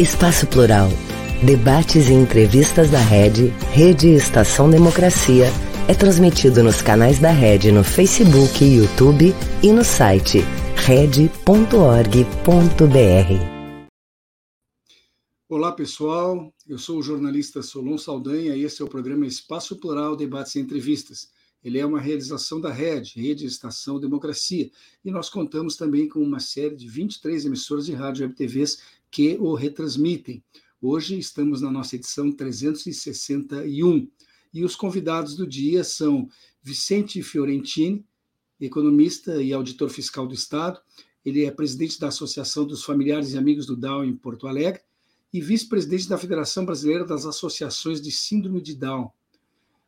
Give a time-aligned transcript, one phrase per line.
[0.00, 0.88] Espaço Plural.
[1.42, 5.46] Debates e entrevistas da Rede, Rede Estação Democracia,
[5.86, 10.38] é transmitido nos canais da Rede no Facebook YouTube e no site
[10.74, 11.28] rede.org.br.
[15.46, 20.16] Olá pessoal, eu sou o jornalista Solon Saldanha e esse é o programa Espaço Plural
[20.16, 21.28] Debates e Entrevistas.
[21.62, 24.70] Ele é uma realização da Rede, Rede Estação Democracia,
[25.04, 28.78] e nós contamos também com uma série de 23 emissoras de rádio e TVs
[29.10, 30.42] que o retransmitem.
[30.80, 34.08] Hoje estamos na nossa edição 361
[34.52, 36.28] e os convidados do dia são
[36.62, 38.04] Vicente Fiorentini,
[38.60, 40.80] economista e auditor fiscal do Estado.
[41.24, 44.82] Ele é presidente da Associação dos Familiares e Amigos do Down em Porto Alegre
[45.32, 49.10] e vice-presidente da Federação Brasileira das Associações de Síndrome de Down.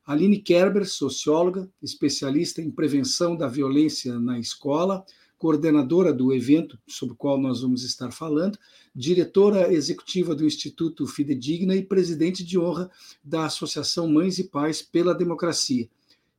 [0.05, 5.05] Aline Kerber, socióloga, especialista em prevenção da violência na escola,
[5.39, 8.57] coordenadora do evento sobre o qual nós vamos estar falando,
[8.95, 12.91] diretora executiva do Instituto Fidedigna e presidente de honra
[13.23, 15.89] da Associação Mães e Pais pela Democracia.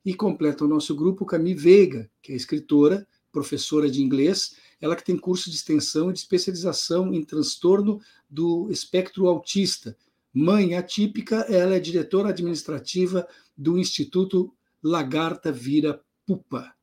[0.06, 5.04] E completa o nosso grupo Camille Veiga, que é escritora, professora de inglês, ela que
[5.04, 9.98] tem curso de extensão e de especialização em transtorno do espectro autista.
[10.34, 16.74] Mãe atípica, ela é diretora administrativa do Instituto Lagarta Vira Pupa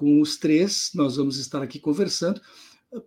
[0.00, 2.40] com os três, nós vamos estar aqui conversando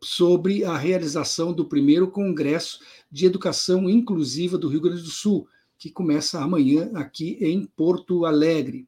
[0.02, 2.80] sobre a realização do primeiro Congresso
[3.12, 8.88] de Educação Inclusiva do Rio Grande do Sul, que começa amanhã aqui em Porto Alegre.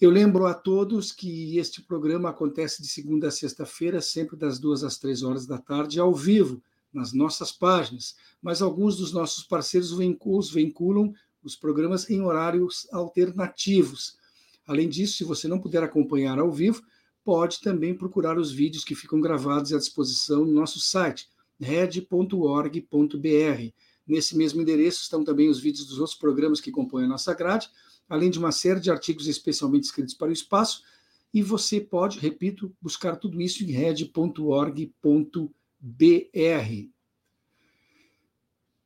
[0.00, 4.84] Eu lembro a todos que este programa acontece de segunda a sexta-feira, sempre das duas
[4.84, 9.92] às três horas da tarde, ao vivo, nas nossas páginas, mas alguns dos nossos parceiros
[9.92, 14.16] os vinculam os programas em horários alternativos.
[14.66, 16.82] Além disso, se você não puder acompanhar ao vivo,
[17.24, 22.80] pode também procurar os vídeos que ficam gravados à disposição no nosso site, red.org.br.
[24.06, 27.70] Nesse mesmo endereço estão também os vídeos dos outros programas que compõem a nossa grade,
[28.08, 30.82] além de uma série de artigos especialmente escritos para o espaço,
[31.32, 34.54] e você pode, repito, buscar tudo isso em red.org.br.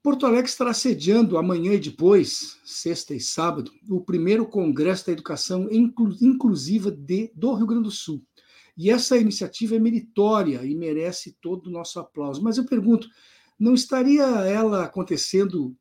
[0.00, 5.69] Porto Alegre estará sediando amanhã e depois, sexta e sábado, o primeiro Congresso da Educação
[5.70, 8.25] Inclusiva de, do Rio Grande do Sul.
[8.78, 12.41] E essa iniciativa é meritória e merece todo o nosso aplauso.
[12.41, 13.09] Mas eu pergunto,
[13.59, 15.77] não estaria ela acontecendo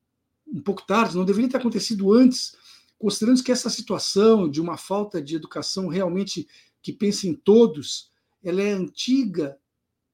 [0.47, 1.15] um pouco tarde?
[1.15, 2.55] Não deveria ter acontecido antes?
[2.97, 6.47] Considerando que essa situação de uma falta de educação realmente
[6.81, 8.09] que pensa em todos,
[8.43, 9.59] ela é antiga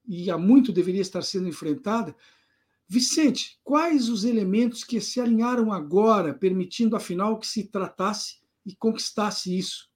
[0.06, 2.14] e há muito deveria estar sendo enfrentada.
[2.86, 9.56] Vicente, quais os elementos que se alinharam agora, permitindo, afinal, que se tratasse e conquistasse
[9.56, 9.88] isso?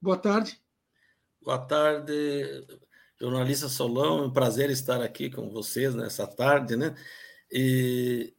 [0.00, 0.61] Boa tarde.
[1.44, 2.64] Boa tarde,
[3.20, 4.20] jornalista Solão.
[4.20, 6.94] É um prazer estar aqui com vocês nessa tarde, né?
[7.50, 8.32] E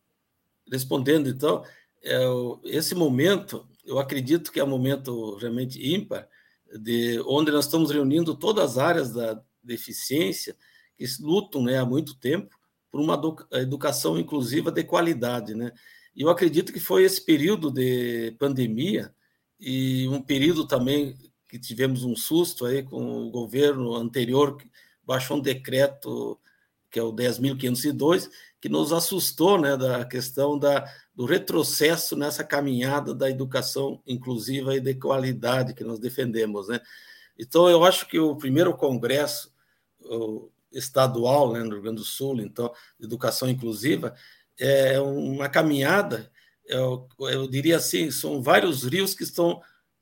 [0.72, 1.66] respondendo, então,
[2.02, 2.24] é,
[2.64, 6.30] esse momento, eu acredito que é um momento realmente ímpar,
[6.80, 10.56] de onde nós estamos reunindo todas as áreas da deficiência
[10.98, 12.56] que lutam né, há muito tempo
[12.90, 13.20] por uma
[13.52, 15.74] educação inclusiva de qualidade, né?
[16.16, 19.14] E eu acredito que foi esse período de pandemia
[19.60, 21.18] e um período também
[21.54, 24.68] que tivemos um susto aí com o governo anterior que
[25.06, 26.40] baixou um decreto
[26.90, 28.28] que é o 10.502
[28.60, 30.84] que nos assustou, né, da questão da
[31.14, 36.82] do retrocesso nessa caminhada da educação inclusiva e de qualidade que nós defendemos, né?
[37.38, 39.54] Então eu acho que o primeiro congresso
[40.72, 44.16] estadual né, no Rio Grande do Sul, então, educação inclusiva,
[44.60, 46.32] é uma caminhada,
[46.66, 49.62] eu, eu diria assim, são vários rios que estão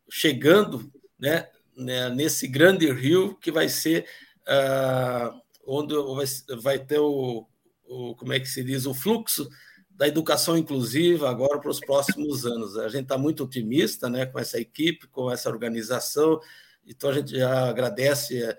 [0.10, 0.90] chegando
[1.22, 4.06] né, né nesse grande rio que vai ser
[4.48, 6.26] uh, onde vai,
[6.62, 7.48] vai ter o,
[7.86, 9.48] o, como é que se diz, o fluxo
[9.92, 12.78] da educação inclusiva agora para os próximos anos.
[12.78, 16.40] A gente está muito otimista né, com essa equipe, com essa organização,
[16.86, 18.58] então a gente já agradece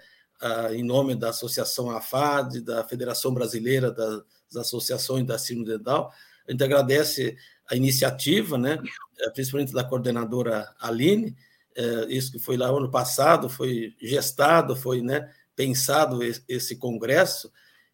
[0.73, 5.83] em nome da Associação AFAD, da Federação Brasileira das Associações da Síndrome.
[5.87, 7.37] A gente agradece
[7.71, 8.79] a iniciativa, né,
[9.21, 11.37] eh, principalmente da coordenadora Aline,
[11.77, 17.51] eh, isso que foi lá ano passado, foi gestado, foi né, pensado esse congresso,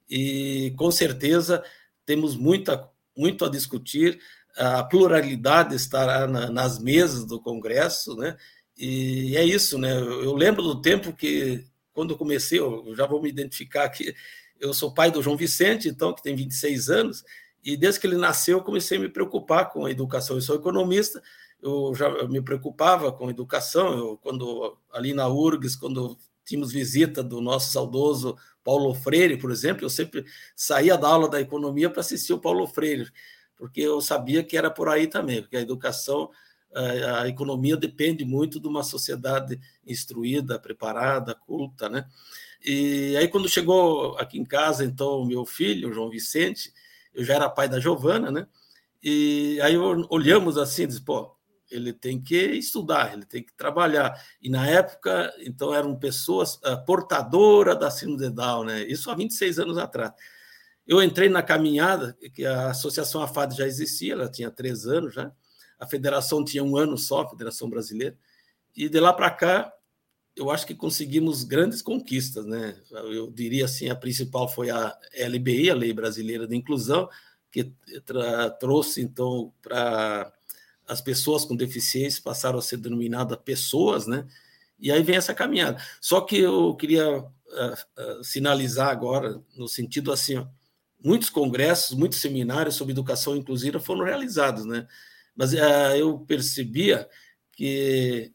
[0.08, 1.62] e com certeza
[2.06, 4.18] temos muita, muito a discutir,
[4.56, 8.36] a pluralidade estará nas mesas do congresso, né,
[8.76, 13.28] e é isso, né, eu lembro do tempo que quando comecei, eu já vou me
[13.28, 14.14] identificar aqui,
[14.60, 17.24] eu sou pai do João Vicente, então, que tem 26 anos,
[17.64, 20.36] e desde que ele nasceu, eu comecei a me preocupar com a educação.
[20.36, 21.22] Eu sou economista,
[21.62, 27.40] eu já me preocupava com educação, eu, quando ali na URGS, quando tínhamos visita do
[27.40, 30.24] nosso saudoso Paulo Freire, por exemplo, eu sempre
[30.54, 33.10] saía da aula da economia para assistir o Paulo Freire,
[33.56, 36.30] porque eu sabia que era por aí também, porque a educação,
[37.20, 42.06] a economia depende muito de uma sociedade instruída, preparada, culta, né?
[42.64, 46.72] E aí, quando chegou aqui em casa, então, o meu filho, João Vicente,
[47.14, 48.46] eu já era pai da Giovana, né?
[49.02, 51.37] E aí olhamos assim, diz, pô,
[51.70, 54.20] ele tem que estudar, ele tem que trabalhar.
[54.40, 58.82] E na época, então, eram pessoas uh, portadoras da síndrome de Down, né?
[58.84, 60.12] Isso há 26 anos atrás.
[60.86, 65.30] Eu entrei na caminhada, que a Associação AFAD já existia, ela tinha três anos já,
[65.78, 68.16] a federação tinha um ano só, a Federação Brasileira,
[68.74, 69.72] e de lá para cá,
[70.34, 72.76] eu acho que conseguimos grandes conquistas, né?
[72.90, 77.08] Eu diria assim, a principal foi a LBI, a Lei Brasileira de Inclusão,
[77.50, 77.72] que
[78.58, 80.32] trouxe, então, para
[80.88, 84.26] as pessoas com deficiência passaram a ser denominadas pessoas, né?
[84.80, 85.80] E aí vem essa caminhada.
[86.00, 90.46] Só que eu queria uh, uh, sinalizar agora, no sentido assim, ó,
[91.04, 94.86] muitos congressos, muitos seminários sobre educação inclusiva foram realizados, né?
[95.36, 97.08] Mas uh, eu percebia
[97.52, 98.32] que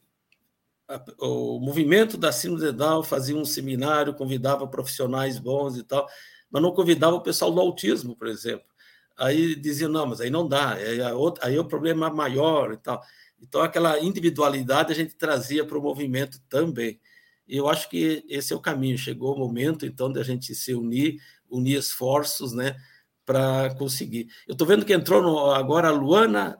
[0.86, 6.06] a, o movimento da Síndrome fazia um seminário, convidava profissionais bons e tal,
[6.50, 8.73] mas não convidava o pessoal do autismo, por exemplo
[9.16, 12.76] aí diziam, não, mas aí não dá, aí, outra, aí o problema é maior e
[12.76, 13.02] tal.
[13.40, 16.98] Então, aquela individualidade a gente trazia para o movimento também.
[17.46, 18.96] E eu acho que esse é o caminho.
[18.96, 22.76] Chegou o momento, então, de a gente se unir, unir esforços, né,
[23.24, 24.28] para conseguir.
[24.46, 26.58] Eu estou vendo que entrou no, agora a Luana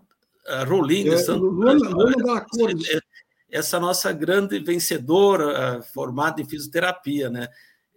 [0.67, 2.47] Rolim, é, Luana, Luana da.
[2.93, 3.01] É,
[3.51, 7.49] essa nossa grande vencedora, formada em fisioterapia, né?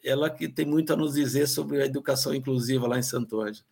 [0.04, 3.65] Ela que tem muito a nos dizer sobre a educação inclusiva lá em Santo Ângelo.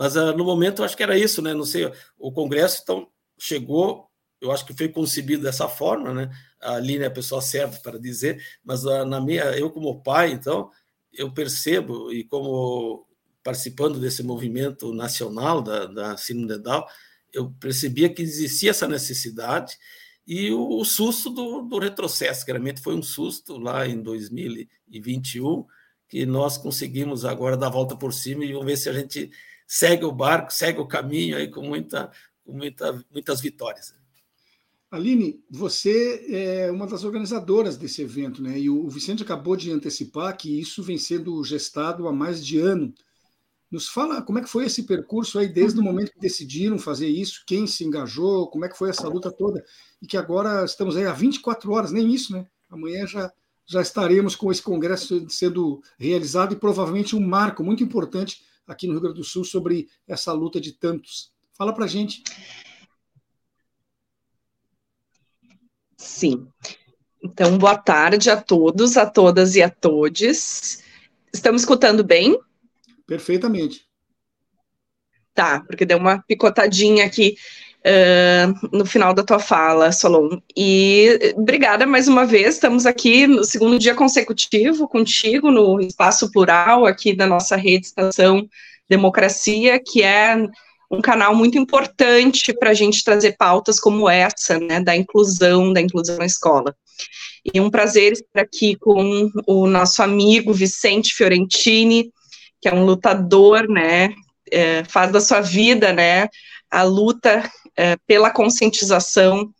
[0.00, 1.52] Mas uh, no momento eu acho que era isso, né?
[1.52, 3.06] Não sei, o Congresso então
[3.38, 4.08] chegou,
[4.40, 6.30] eu acho que foi concebido dessa forma, né?
[6.58, 10.32] A Aline é a pessoa certa para dizer, mas uh, na minha, eu como pai,
[10.32, 10.70] então,
[11.12, 13.06] eu percebo e como
[13.42, 16.16] participando desse movimento nacional da, da
[17.30, 19.76] eu percebia que existia essa necessidade
[20.26, 25.66] e o, o susto do, do, retrocesso, que realmente foi um susto lá em 2021,
[26.08, 29.30] que nós conseguimos agora dar a volta por cima e vamos ver se a gente
[29.70, 32.10] segue o barco, segue o caminho aí com, muita,
[32.44, 33.94] com muita, muitas vitórias.
[34.90, 38.58] Aline, você é uma das organizadoras desse evento, né?
[38.58, 42.92] E o Vicente acabou de antecipar que isso vem sendo gestado há mais de ano.
[43.70, 47.06] Nos fala como é que foi esse percurso aí, desde o momento que decidiram fazer
[47.06, 49.64] isso, quem se engajou, como é que foi essa luta toda,
[50.02, 52.44] e que agora estamos aí há 24 horas, nem isso, né?
[52.68, 53.32] Amanhã já,
[53.64, 58.92] já estaremos com esse congresso sendo realizado e provavelmente um marco muito importante aqui no
[58.92, 61.32] Rio Grande do Sul sobre essa luta de tantos.
[61.52, 62.22] Fala para gente.
[65.96, 66.48] Sim.
[67.22, 70.82] Então, boa tarde a todos, a todas e a todes.
[71.32, 72.38] Estamos escutando bem?
[73.06, 73.86] Perfeitamente.
[75.34, 77.36] Tá, porque deu uma picotadinha aqui
[77.86, 80.40] uh, no final da tua fala, Solon.
[80.56, 86.86] E obrigada mais uma vez, estamos aqui no segundo dia consecutivo contigo no Espaço Plural,
[86.86, 88.48] aqui da nossa rede Estação
[88.88, 90.36] Democracia, que é
[90.90, 95.80] um canal muito importante para a gente trazer pautas como essa, né, da inclusão, da
[95.80, 96.74] inclusão na escola.
[97.54, 102.10] E um prazer estar aqui com o nosso amigo Vicente Fiorentini,
[102.60, 104.12] que é um lutador, né,
[104.50, 106.28] é, faz da sua vida, né,
[106.68, 109.52] a luta é, pela conscientização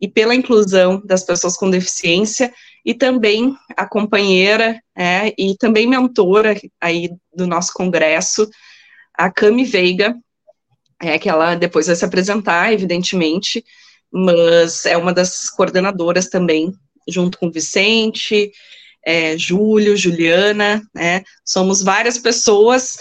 [0.00, 2.52] e pela inclusão das pessoas com deficiência,
[2.84, 8.48] e também a companheira é, e também mentora aí do nosso congresso,
[9.14, 10.16] a Cami Veiga,
[11.00, 13.64] é, que ela depois vai se apresentar, evidentemente,
[14.10, 16.72] mas é uma das coordenadoras também,
[17.08, 18.50] junto com Vicente,
[19.04, 22.98] é, Júlio, Juliana, né, somos várias pessoas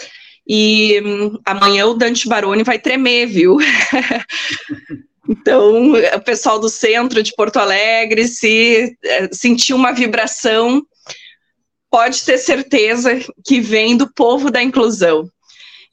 [0.54, 3.58] e hum, amanhã o Dante Baroni vai tremer, viu?
[5.30, 10.86] então, o pessoal do centro de Porto Alegre, se é, sentir uma vibração,
[11.90, 15.26] pode ter certeza que vem do povo da inclusão.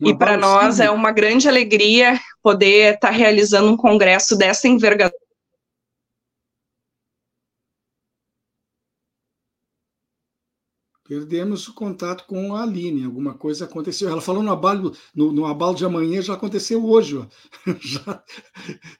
[0.00, 5.27] e para nós é uma grande alegria poder estar tá realizando um congresso dessa envergadura
[11.08, 14.10] Perdemos o contato com a Aline, alguma coisa aconteceu.
[14.10, 17.18] Ela falou no abalo, no, no abalo de amanhã, já aconteceu hoje.
[17.80, 18.22] Já,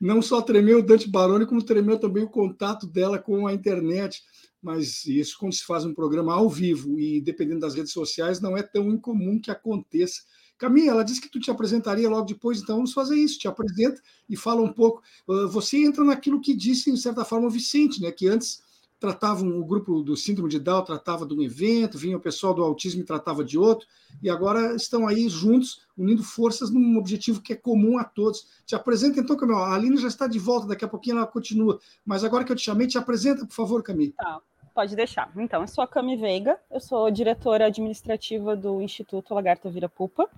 [0.00, 4.22] não só tremeu o Dante Baroni, como tremeu também o contato dela com a internet.
[4.62, 8.56] Mas isso, quando se faz um programa ao vivo e dependendo das redes sociais, não
[8.56, 10.22] é tão incomum que aconteça.
[10.56, 13.38] Camila, ela disse que tu te apresentaria logo depois, então vamos fazer isso.
[13.38, 15.02] Te apresenta e fala um pouco.
[15.50, 18.10] Você entra naquilo que disse, em certa forma, o Vicente, né?
[18.10, 18.66] que antes
[18.98, 22.62] tratavam, o grupo do síndrome de Down tratava de um evento, vinha o pessoal do
[22.62, 23.86] autismo e tratava de outro,
[24.22, 28.46] e agora estão aí juntos, unindo forças num objetivo que é comum a todos.
[28.66, 29.60] Te apresenta então, Camila.
[29.60, 31.78] A Aline já está de volta, daqui a pouquinho ela continua.
[32.04, 34.12] Mas agora que eu te chamei, te apresenta, por favor, Camila.
[34.16, 34.40] Tá,
[34.74, 35.30] pode deixar.
[35.36, 40.28] Então, eu sou a Cami Veiga, eu sou diretora administrativa do Instituto Lagarta Vira Pupa.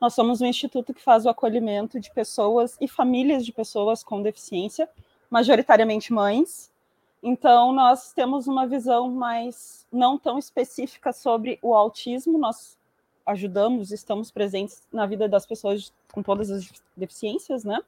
[0.00, 4.22] Nós somos um instituto que faz o acolhimento de pessoas e famílias de pessoas com
[4.22, 4.88] deficiência,
[5.30, 6.69] majoritariamente mães,
[7.22, 12.78] então, nós temos uma visão mais não tão específica sobre o autismo, nós
[13.26, 17.78] ajudamos, estamos presentes na vida das pessoas com todas as deficiências, né?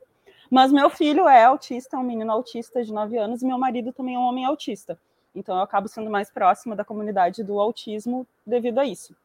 [0.50, 3.92] Mas meu filho é autista, é um menino autista de 9 anos, e meu marido
[3.92, 4.98] também é um homem autista.
[5.34, 9.16] Então, eu acabo sendo mais próxima da comunidade do autismo devido a isso.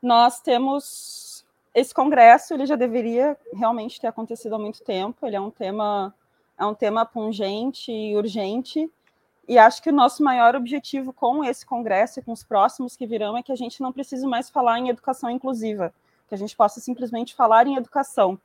[0.00, 5.40] Nós temos esse congresso, ele já deveria realmente ter acontecido há muito tempo, ele é
[5.40, 6.14] um tema
[6.60, 8.92] é um tema pungente e urgente.
[9.48, 13.06] E acho que o nosso maior objetivo com esse congresso e com os próximos que
[13.06, 15.92] virão é que a gente não precise mais falar em educação inclusiva,
[16.28, 18.38] que a gente possa simplesmente falar em educação.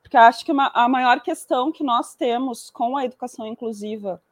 [0.00, 4.22] Porque acho que uma, a maior questão que nós temos com a educação inclusiva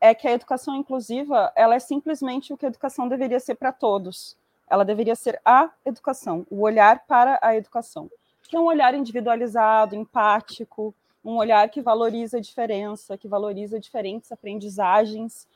[0.00, 3.72] é que a educação inclusiva ela é simplesmente o que a educação deveria ser para
[3.72, 4.36] todos.
[4.70, 8.08] Ela deveria ser a educação, o olhar para a educação,
[8.48, 10.94] que é um olhar individualizado, empático,
[11.24, 15.46] um olhar que valoriza a diferença, que valoriza diferentes aprendizagens.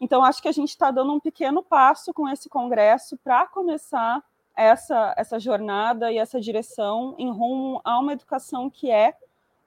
[0.00, 4.22] Então, acho que a gente está dando um pequeno passo com esse congresso para começar
[4.56, 9.14] essa, essa jornada e essa direção em rumo a uma educação que é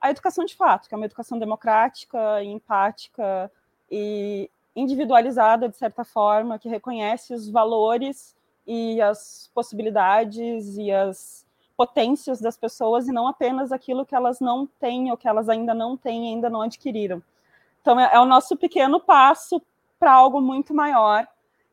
[0.01, 3.51] a educação de fato, que é uma educação democrática, empática
[3.89, 11.45] e individualizada, de certa forma, que reconhece os valores e as possibilidades e as
[11.81, 15.73] potências das pessoas e não apenas aquilo que elas não têm ou que elas ainda
[15.73, 17.23] não têm, ainda não adquiriram.
[17.81, 19.59] Então é, é o nosso pequeno passo
[19.99, 21.27] para algo muito maior.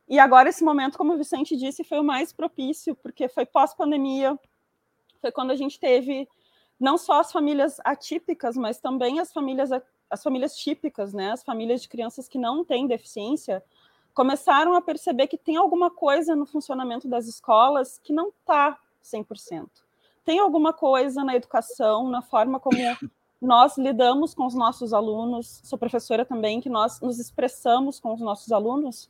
[0.07, 4.35] E agora esse momento, como o Vicente disse, foi o mais propício, porque foi pós-pandemia,
[5.21, 6.27] foi quando a gente teve
[6.79, 9.69] não só as famílias atípicas, mas também as famílias
[10.09, 13.63] as famílias típicas, né, as famílias de crianças que não têm deficiência,
[14.11, 19.67] começaram a perceber que tem alguma coisa no funcionamento das escolas que não está 100%
[20.29, 22.77] tem alguma coisa na educação, na forma como
[23.41, 28.21] nós lidamos com os nossos alunos, sou professora também, que nós nos expressamos com os
[28.21, 29.09] nossos alunos,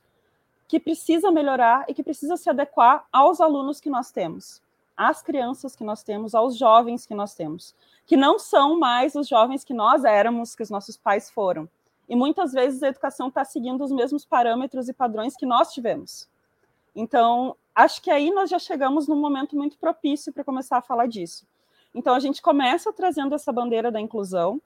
[0.66, 4.62] que precisa melhorar e que precisa se adequar aos alunos que nós temos,
[4.96, 9.28] às crianças que nós temos, aos jovens que nós temos, que não são mais os
[9.28, 11.68] jovens que nós éramos, que os nossos pais foram.
[12.08, 16.30] E muitas vezes a educação está seguindo os mesmos parâmetros e padrões que nós tivemos.
[16.96, 21.08] Então, acho que aí nós já chegamos num momento muito propício para começar a falar
[21.08, 21.46] disso.
[21.94, 24.62] Então, a gente começa trazendo essa bandeira da inclusão,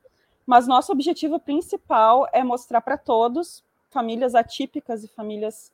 [0.45, 5.71] mas nosso objetivo principal é mostrar para todos, famílias atípicas e famílias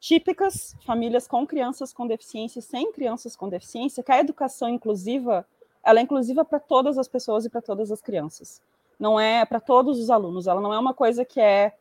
[0.00, 5.46] típicas, famílias com crianças com deficiência e sem crianças com deficiência, que a educação inclusiva,
[5.84, 8.60] ela é inclusiva para todas as pessoas e para todas as crianças.
[8.98, 11.72] Não é para todos os alunos, ela não é uma coisa que é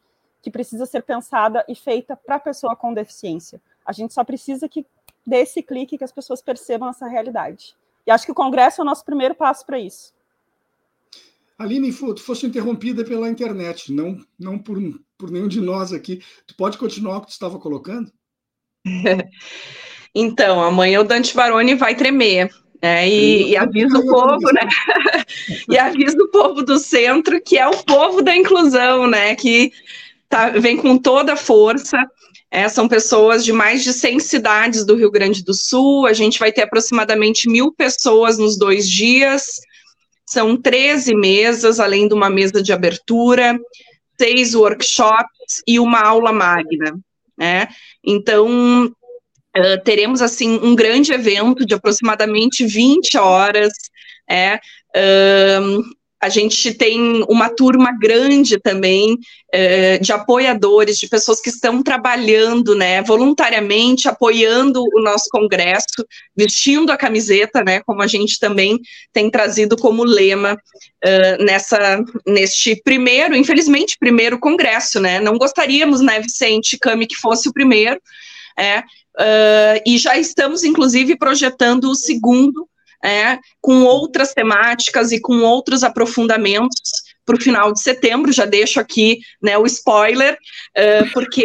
[0.42, 3.62] que precisa ser pensada e feita para a pessoa com deficiência.
[3.86, 4.86] A gente só precisa que
[5.26, 7.76] desse clique que as pessoas percebam essa realidade.
[8.06, 10.14] E acho que o Congresso é o nosso primeiro passo para isso.
[11.58, 14.80] Aline, tu fosse interrompida pela internet, não, não por,
[15.16, 16.20] por nenhum de nós aqui.
[16.48, 18.12] Tu pode continuar o que tu estava colocando?
[20.16, 22.50] então, amanhã o Dante Baroni vai tremer.
[22.82, 23.08] Né?
[23.08, 24.68] E, e avisa o povo, né?
[25.70, 29.36] e avisa o povo do centro que é o povo da inclusão, né?
[29.36, 29.72] Que
[30.28, 31.96] tá, vem com toda a força.
[32.52, 36.06] É, são pessoas de mais de 100 cidades do Rio Grande do Sul.
[36.06, 39.62] A gente vai ter aproximadamente mil pessoas nos dois dias.
[40.30, 43.58] São 13 mesas, além de uma mesa de abertura,
[44.20, 47.00] seis workshops e uma aula magna.
[47.38, 47.70] Né?
[48.04, 53.72] Então, uh, teremos assim um grande evento de aproximadamente 20 horas.
[54.30, 54.60] É,
[54.96, 55.84] uh,
[56.22, 59.18] a gente tem uma turma grande também
[59.52, 66.92] é, de apoiadores, de pessoas que estão trabalhando, né, voluntariamente apoiando o nosso congresso, vestindo
[66.92, 68.80] a camiseta, né, como a gente também
[69.12, 76.20] tem trazido como lema uh, nessa, neste primeiro, infelizmente, primeiro congresso, né, não gostaríamos, né,
[76.20, 78.00] Vicente Cami, que fosse o primeiro,
[78.58, 82.68] é, uh, e já estamos, inclusive, projetando o segundo,
[83.04, 86.92] é, com outras temáticas e com outros aprofundamentos
[87.26, 88.32] para o final de setembro.
[88.32, 90.38] Já deixo aqui né, o spoiler,
[90.78, 91.44] uh, porque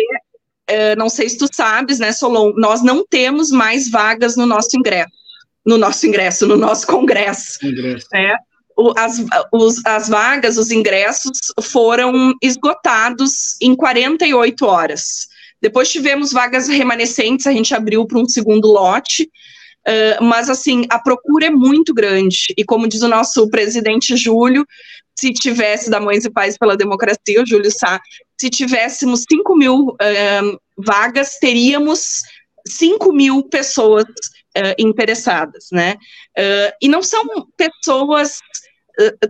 [0.71, 4.77] uh, não sei se tu sabes, né, Solon, nós não temos mais vagas no nosso
[4.77, 5.11] ingresso,
[5.65, 7.59] no nosso ingresso, no nosso congresso.
[7.61, 8.07] congresso.
[8.15, 8.35] É,
[8.97, 15.29] as, os, as vagas, os ingressos foram esgotados em 48 horas.
[15.61, 19.31] Depois tivemos vagas remanescentes, a gente abriu para um segundo lote,
[19.87, 22.53] uh, mas assim, a procura é muito grande.
[22.57, 24.67] E como diz o nosso presidente Júlio,
[25.19, 28.01] se tivesse da Mães e Pais pela Democracia, o Júlio Sá,
[28.39, 32.23] se tivéssemos 5 mil uh, vagas, teríamos
[32.67, 35.97] 5 mil pessoas uh, interessadas, né?
[36.83, 37.25] E não são
[37.57, 38.41] pessoas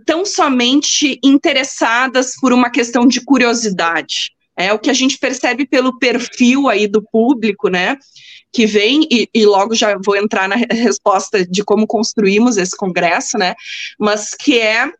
[0.05, 4.33] tão somente interessadas por uma questão de curiosidade.
[4.59, 7.99] É o que a gente percebe pelo perfil aí do público, né?
[8.57, 13.37] Que vem, e, e logo já vou entrar na resposta de como construímos esse congresso,
[13.37, 13.55] né?
[13.99, 14.91] Mas que é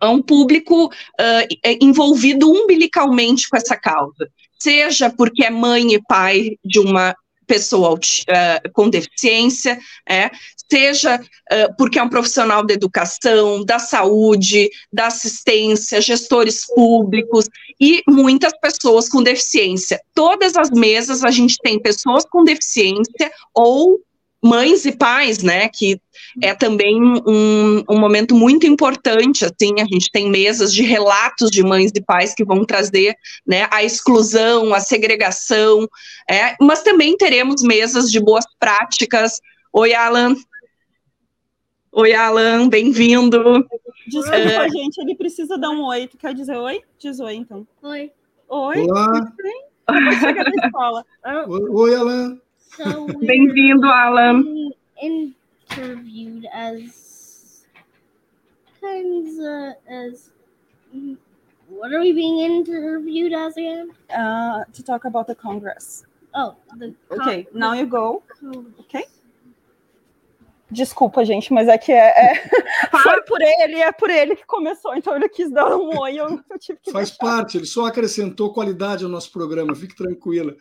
[0.00, 4.30] um público uh, envolvido umbilicalmente com essa causa,
[4.60, 7.16] seja porque é mãe e pai de uma
[7.48, 9.76] pessoa uh, com deficiência,
[10.08, 10.30] é,
[10.70, 17.48] seja uh, porque é um profissional da educação, da saúde, da assistência, gestores públicos
[17.80, 20.00] e muitas pessoas com deficiência.
[20.14, 24.00] Todas as mesas a gente tem pessoas com deficiência ou
[24.42, 26.00] mães e pais, né, que
[26.40, 31.62] é também um, um, momento muito importante, assim, a gente tem mesas de relatos de
[31.62, 35.88] mães e pais que vão trazer, né, a exclusão, a segregação,
[36.30, 39.40] é, mas também teremos mesas de boas práticas.
[39.72, 40.34] Oi, Alan.
[41.92, 43.66] Oi, Alan, bem-vindo.
[44.06, 44.68] Desculpa, é...
[44.68, 46.06] gente, ele precisa dar um oi.
[46.06, 46.82] Tu quer dizer oi?
[46.98, 47.66] Diz oi, então.
[47.82, 48.12] Oi.
[48.48, 49.32] Oi, Olá.
[49.86, 51.06] Da escola.
[51.48, 52.40] Oi, oi Alan.
[52.76, 54.44] So Bem-vindo, Alan.
[55.00, 57.64] Interviewed as
[58.80, 60.30] kinds of as
[61.68, 63.90] what are we being interviewed as again?
[64.10, 66.04] Uh, to talk about the Congress.
[66.34, 67.46] Oh, the okay.
[67.52, 68.22] Now you go.
[68.80, 69.04] Okay.
[70.70, 72.34] Desculpa, gente, mas é que é, é...
[73.02, 76.28] foi por ele, é por ele que começou, então ele quis dar um oi, eu,
[76.28, 77.24] eu tive que Faz deixar.
[77.24, 80.54] parte, ele só acrescentou qualidade ao nosso programa, fique tranquila.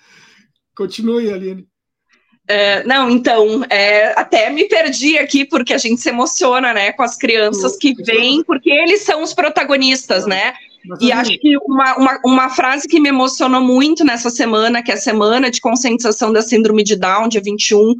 [0.76, 1.68] Continue, Aline.
[2.50, 7.04] É, não, então, é, até me perdi aqui, porque a gente se emociona, né, com
[7.04, 10.54] as crianças que vêm, porque eles são os protagonistas, né?
[11.00, 14.94] E acho que uma, uma, uma, frase que me emocionou muito nessa semana, que é
[14.94, 17.96] a semana de conscientização da síndrome de Down, dia 21,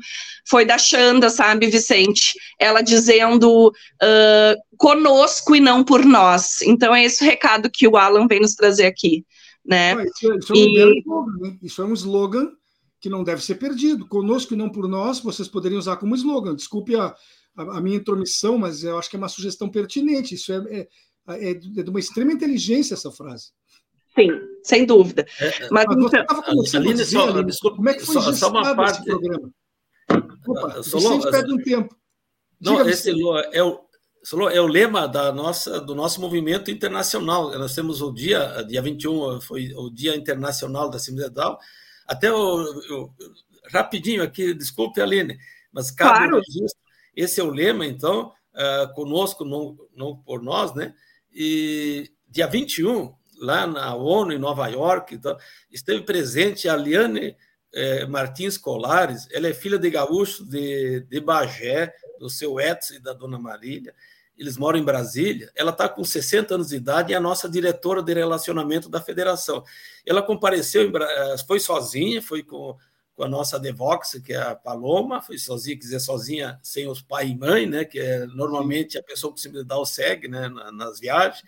[0.48, 2.34] foi da Xanda, sabe, Vicente?
[2.60, 6.62] Ela dizendo uh, conosco e não por nós.
[6.62, 9.26] Então é esse o recado que o Alan vem nos trazer aqui.
[9.66, 9.94] Né?
[10.06, 11.00] Isso, é, isso, é um e...
[11.00, 11.58] slogan, né?
[11.62, 12.52] isso é um slogan
[13.02, 14.08] que não deve ser perdido.
[14.08, 16.56] Conosco e não por nós, vocês poderiam usar como slogan.
[16.56, 17.14] Desculpe a,
[17.56, 20.36] a, a minha intromissão, mas eu acho que é uma sugestão pertinente.
[20.36, 20.88] Isso é, é,
[21.30, 23.52] é, é de uma extrema inteligência essa frase.
[24.18, 24.30] Sim,
[24.64, 25.26] sem dúvida.
[25.40, 25.70] É, é.
[25.70, 28.50] mas, você então, começando a dizer, só, Aline, desculpa, como é que foi só, só
[28.50, 29.00] uma parte...
[29.00, 29.52] esse programa?
[30.48, 31.96] Opa, Solon, Vicente perde um tempo.
[32.60, 33.80] Diga não, esse é o,
[34.50, 37.52] é o lema da nossa, do nosso movimento internacional.
[37.60, 40.98] Nós temos o dia, dia 21, foi o Dia Internacional da
[41.30, 41.58] Down.
[42.08, 43.14] Até o, o,
[43.72, 45.38] rapidinho aqui, desculpe, Aline,
[45.72, 46.42] mas cabe claro.
[47.16, 50.94] esse é o lema, então, uh, conosco, não, não por nós, né?
[51.40, 55.38] E dia 21, lá na ONU, em Nova York, então,
[55.72, 57.38] esteve presente a Liane
[57.72, 63.00] é, Martins Colares, ela é filha de gaúcho de, de Bagé, do seu Edson e
[63.00, 63.94] da dona Marília.
[64.36, 65.52] Eles moram em Brasília.
[65.56, 69.00] Ela está com 60 anos de idade e é a nossa diretora de relacionamento da
[69.00, 69.64] federação.
[70.04, 72.76] Ela compareceu, em, eh, foi sozinha, foi com,
[73.18, 77.02] com a nossa Devox, que é a Paloma, foi sozinha, quer dizer, sozinha, sem os
[77.02, 80.48] pai e mãe, né, que é normalmente a pessoa que se dá o segue né,
[80.72, 81.44] nas viagens.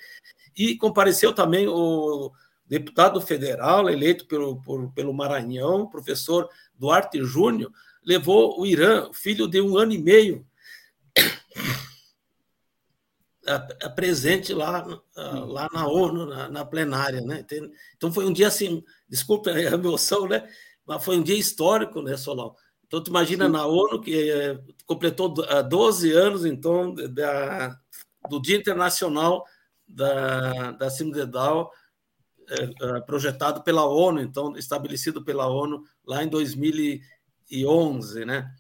[0.58, 2.32] E compareceu também o
[2.66, 7.72] deputado federal eleito pelo, por, pelo Maranhão, professor Duarte Júnior,
[8.04, 10.44] levou o Irã, filho de um ano e meio,
[13.96, 17.22] presente lá, lá na ONU, na, na, plenária.
[17.22, 17.46] Né?
[17.96, 20.48] Então foi um dia assim, desculpa a emoção, né?
[20.90, 22.56] Mas foi um dia histórico, né, Solão?
[22.88, 23.52] Então, tu imagina Sim.
[23.52, 27.78] na ONU, que é, completou 12 anos, então, da,
[28.28, 29.46] do Dia Internacional
[29.88, 31.70] da, da Síndrome de Down,
[32.50, 38.52] é, projetado pela ONU, então estabelecido pela ONU lá em 2011, né?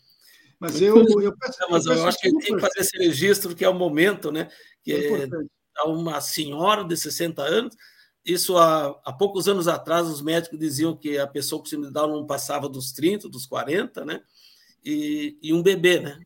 [0.59, 3.65] Mas eu, eu, peço, Mas eu, eu acho que tem que fazer esse registro, que
[3.65, 4.51] é o momento, né?
[4.83, 7.75] Que é, é uma senhora de 60 anos.
[8.25, 11.93] Isso há, há poucos anos atrás, os médicos diziam que a pessoa com síndrome de
[11.93, 14.21] Down não passava dos 30, dos 40, né?
[14.83, 16.19] E, e um bebê, né?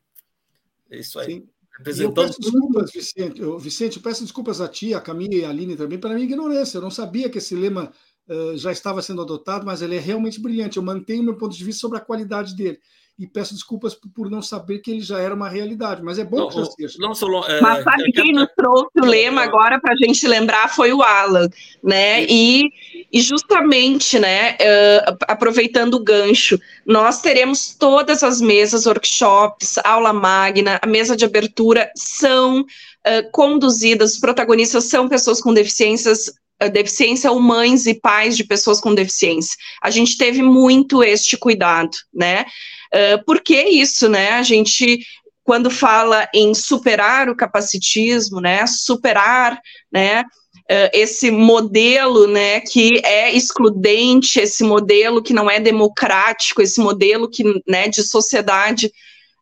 [0.90, 1.26] É isso aí.
[1.26, 1.48] Sim.
[1.78, 2.18] Representando...
[2.18, 3.40] Eu peço desculpas, Vicente.
[3.40, 6.26] Eu, Vicente, eu peço desculpas a ti, a Camila e a Aline também, pela minha
[6.26, 6.78] ignorância.
[6.78, 7.92] Eu não sabia que esse lema
[8.28, 10.76] uh, já estava sendo adotado, mas ele é realmente brilhante.
[10.76, 12.78] Eu mantenho meu ponto de vista sobre a qualidade dele.
[13.16, 16.38] E peço desculpas por não saber que ele já era uma realidade, mas é bom
[16.38, 16.94] não, que já seja.
[16.98, 20.68] Não, Solon, é, mas sabe quem nos trouxe o lema agora para a gente lembrar
[20.68, 21.48] foi o Alan,
[21.82, 22.24] né?
[22.24, 22.64] E,
[23.12, 30.80] e justamente, né, uh, aproveitando o gancho, nós teremos todas as mesas, workshops, aula magna,
[30.82, 36.32] a mesa de abertura são uh, conduzidas, os protagonistas são pessoas com deficiências
[36.72, 39.56] deficiência ou mães e pais de pessoas com deficiência.
[39.82, 42.46] A gente teve muito este cuidado, né?
[42.94, 44.30] Uh, por que isso, né?
[44.30, 45.04] A gente,
[45.42, 48.64] quando fala em superar o capacitismo, né?
[48.66, 49.60] Superar,
[49.92, 50.22] né?
[50.70, 57.28] Uh, esse modelo, né, que é excludente, esse modelo que não é democrático, esse modelo
[57.28, 58.90] que, né, de sociedade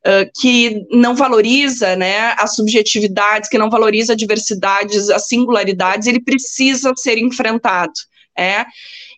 [0.04, 6.20] uh, que não valoriza né, as subjetividades, que não valoriza a diversidade, as singularidades, ele
[6.20, 7.92] precisa ser enfrentado.
[8.36, 8.64] É?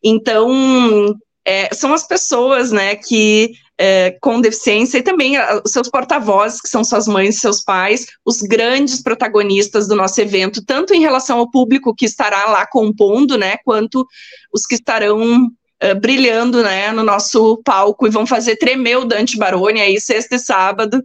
[0.03, 6.60] Então, é, são as pessoas né, que é, com deficiência e também os seus porta-vozes,
[6.60, 11.38] que são suas mães seus pais, os grandes protagonistas do nosso evento, tanto em relação
[11.38, 14.06] ao público que estará lá compondo, né, quanto
[14.52, 19.37] os que estarão uh, brilhando, né, no nosso palco e vão fazer tremer o Dante
[19.37, 21.02] Baroni aí sexta e sábado.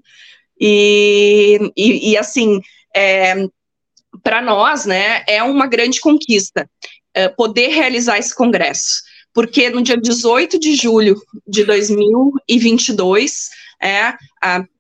[0.59, 2.59] E, e, e assim,
[2.95, 3.47] é,
[4.21, 6.69] para nós, né, é uma grande conquista
[7.17, 9.01] uh, poder realizar esse congresso,
[9.33, 13.49] porque no dia 18 de julho de 2022,
[13.81, 14.13] é,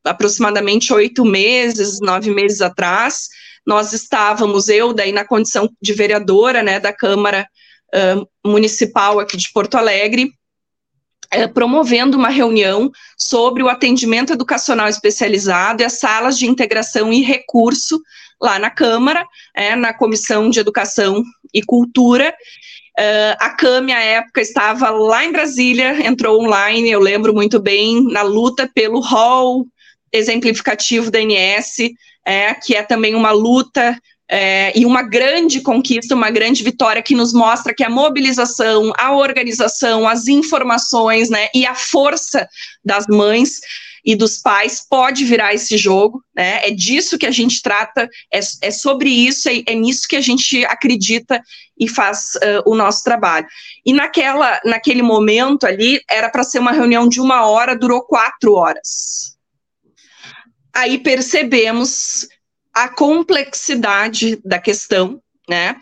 [0.03, 3.27] aproximadamente oito meses, nove meses atrás,
[3.65, 7.47] nós estávamos, eu daí na condição de vereadora, né, da Câmara
[8.45, 10.31] municipal aqui de Porto Alegre,
[11.33, 17.21] uh, promovendo uma reunião sobre o atendimento educacional especializado e as salas de integração e
[17.21, 17.99] recurso
[18.41, 22.33] lá na Câmara, é, na Comissão de Educação e Cultura.
[22.99, 28.03] Uh, a CAME, à época, estava lá em Brasília, entrou online, eu lembro muito bem,
[28.03, 29.65] na luta pelo rol
[30.11, 31.91] exemplificativo da NS,
[32.25, 33.97] é, que é também uma luta
[34.29, 39.15] é, e uma grande conquista, uma grande vitória que nos mostra que a mobilização, a
[39.15, 42.47] organização, as informações, né, e a força
[42.83, 43.61] das mães
[44.03, 46.67] e dos pais pode virar esse jogo, né?
[46.67, 50.21] É disso que a gente trata, é, é sobre isso, é, é nisso que a
[50.21, 51.41] gente acredita
[51.77, 53.47] e faz uh, o nosso trabalho.
[53.85, 58.53] E naquela, naquele momento ali, era para ser uma reunião de uma hora, durou quatro
[58.53, 59.37] horas.
[60.73, 62.27] Aí percebemos
[62.73, 65.75] a complexidade da questão, né?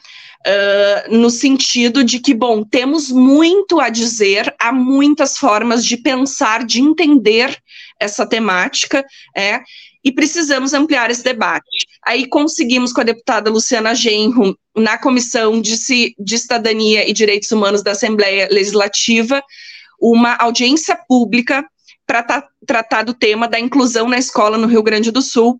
[0.47, 6.63] Uh, no sentido de que, bom, temos muito a dizer, há muitas formas de pensar,
[6.63, 7.58] de entender
[7.99, 9.05] essa temática,
[9.36, 9.62] é,
[10.03, 11.88] e precisamos ampliar esse debate.
[12.05, 15.75] Aí conseguimos com a deputada Luciana Genro, na Comissão de,
[16.17, 19.43] de Cidadania e Direitos Humanos da Assembleia Legislativa,
[19.99, 21.65] uma audiência pública
[22.05, 25.60] para tratar do tema da inclusão na escola no Rio Grande do Sul,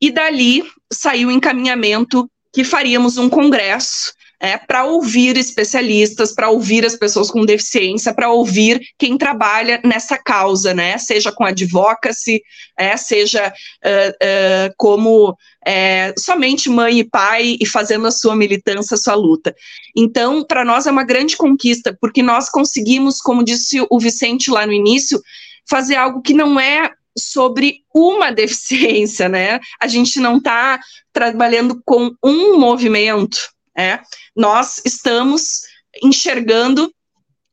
[0.00, 6.84] e dali saiu o encaminhamento que faríamos um congresso é, para ouvir especialistas, para ouvir
[6.84, 10.98] as pessoas com deficiência, para ouvir quem trabalha nessa causa, né?
[10.98, 12.42] Seja com advocacy,
[12.76, 18.96] é, seja uh, uh, como é, somente mãe e pai e fazendo a sua militância,
[18.96, 19.54] a sua luta.
[19.96, 24.66] Então, para nós é uma grande conquista, porque nós conseguimos, como disse o Vicente lá
[24.66, 25.22] no início,
[25.70, 29.60] fazer algo que não é sobre uma deficiência, né?
[29.80, 30.80] A gente não está
[31.12, 34.00] trabalhando com um movimento, né?
[34.36, 35.62] Nós estamos
[36.02, 36.92] enxergando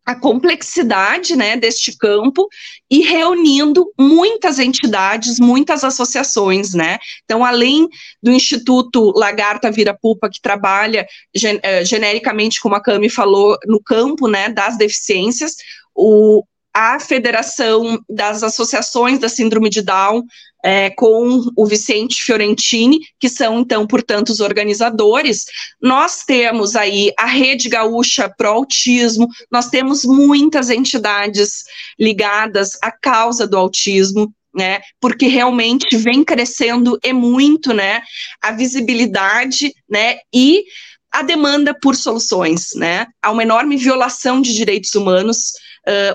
[0.09, 2.47] a complexidade né, deste campo
[2.89, 6.97] e reunindo muitas entidades, muitas associações, né?
[7.25, 7.87] Então, além
[8.21, 11.05] do Instituto Lagarta Vira Pupa, que trabalha
[11.35, 15.57] gen eh, genericamente, como a Cami falou, no campo né, das deficiências,
[15.93, 16.43] o,
[16.79, 20.23] a Federação das Associações da Síndrome de Down,
[20.63, 25.43] é, com o Vicente Fiorentini, que são, então, portanto, os organizadores.
[25.81, 31.65] Nós temos aí a Rede Gaúcha Pro Autismo, nós temos muitas entidades
[31.99, 38.01] ligadas à causa do autismo, né, porque realmente vem crescendo e muito, né,
[38.41, 40.63] a visibilidade, né, e
[41.11, 45.51] a demanda por soluções, né, há uma enorme violação de direitos humanos,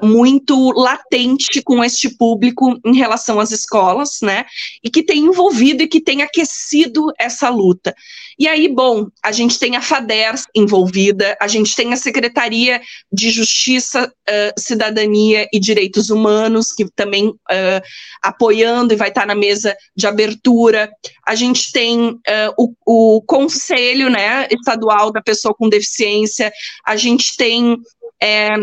[0.02, 4.44] muito latente com este público em relação às escolas, né?
[4.82, 7.94] E que tem envolvido e que tem aquecido essa luta.
[8.38, 12.80] E aí, bom, a gente tem a FADERS envolvida, a gente tem a Secretaria
[13.12, 17.82] de Justiça, uh, Cidadania e Direitos Humanos, que também uh,
[18.22, 20.90] apoiando e vai estar na mesa de abertura.
[21.26, 22.20] A gente tem uh,
[22.58, 26.52] o, o Conselho né, Estadual da Pessoa com Deficiência,
[26.84, 27.78] a gente tem
[28.24, 28.54] é,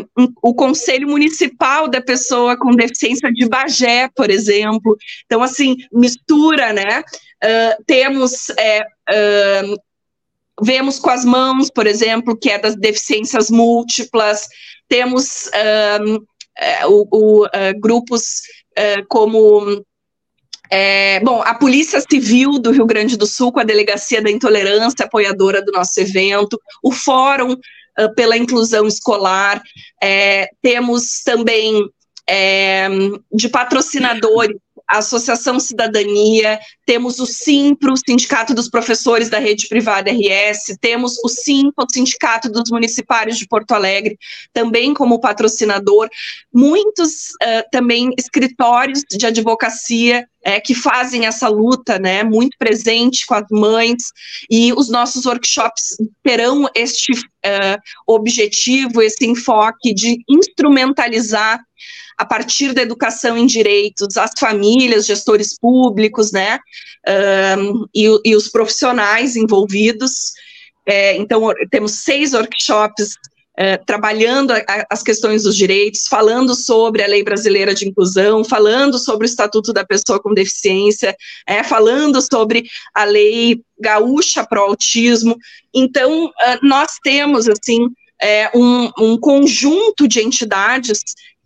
[0.42, 4.98] o Conselho Municipal da Pessoa com Deficiência de Bagé, por exemplo.
[5.28, 7.02] Então, assim, mistura, né?
[7.44, 8.50] Uh, temos.
[8.58, 9.76] É, uh,
[10.64, 14.48] vemos com as mãos, por exemplo, que é das deficiências múltiplas,
[14.88, 16.26] temos uh,
[16.88, 17.48] o, o
[17.80, 18.42] grupos
[19.08, 19.84] como
[20.70, 25.06] é, bom, a Polícia Civil do Rio Grande do Sul, com a Delegacia da Intolerância,
[25.06, 27.58] apoiadora do nosso evento, o Fórum
[28.16, 29.62] pela Inclusão Escolar,
[30.02, 31.88] é, temos também
[32.28, 32.88] é,
[33.32, 34.58] de patrocinadores
[34.92, 41.30] a Associação Cidadania, temos o SIMPRO, Sindicato dos Professores da Rede Privada RS, temos o
[41.30, 44.18] SIMPA, o Sindicato dos Municipários de Porto Alegre,
[44.52, 46.10] também como patrocinador,
[46.54, 53.36] muitos uh, também escritórios de advocacia é, que fazem essa luta, né, muito presente com
[53.36, 54.12] as mães,
[54.50, 61.62] e os nossos workshops terão este uh, objetivo, esse enfoque de instrumentalizar
[62.18, 66.60] a partir da educação em direitos, as famílias, gestores públicos, né,
[67.58, 70.34] um, e, e, os profissionais envolvidos.
[70.86, 73.16] É, então, temos seis workshops
[73.58, 78.44] é, trabalhando a, a, as questões dos direitos, falando sobre a Lei Brasileira de Inclusão,
[78.44, 84.62] falando sobre o Estatuto da Pessoa com Deficiência, é, falando sobre a Lei Gaúcha para
[84.62, 85.38] o Autismo.
[85.74, 86.32] Então, uh,
[86.64, 87.88] nós temos, assim,
[88.22, 91.00] é, um, um conjunto de entidades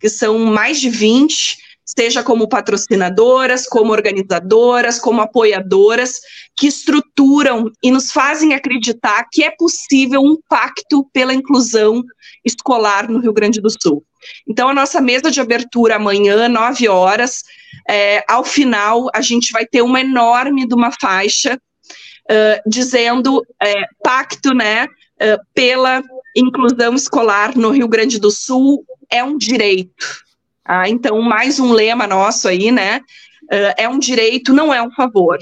[0.06, 6.20] que são mais de 20, seja como patrocinadoras, como organizadoras, como apoiadoras,
[6.56, 12.04] que estruturam e nos fazem acreditar que é possível um pacto pela inclusão
[12.46, 14.06] escolar no Rio Grande do Sul.
[14.48, 17.42] Então, a nossa mesa de abertura amanhã, 9 horas,
[17.90, 21.60] é, ao final, a gente vai ter uma enorme de uma faixa
[22.30, 26.04] uh, dizendo é, pacto, né, uh, pela
[26.36, 30.24] inclusão escolar no Rio Grande do Sul, é um direito.
[30.64, 33.02] Ah, então, mais um lema nosso aí, né?
[33.44, 35.38] Uh, é um direito, não é um favor.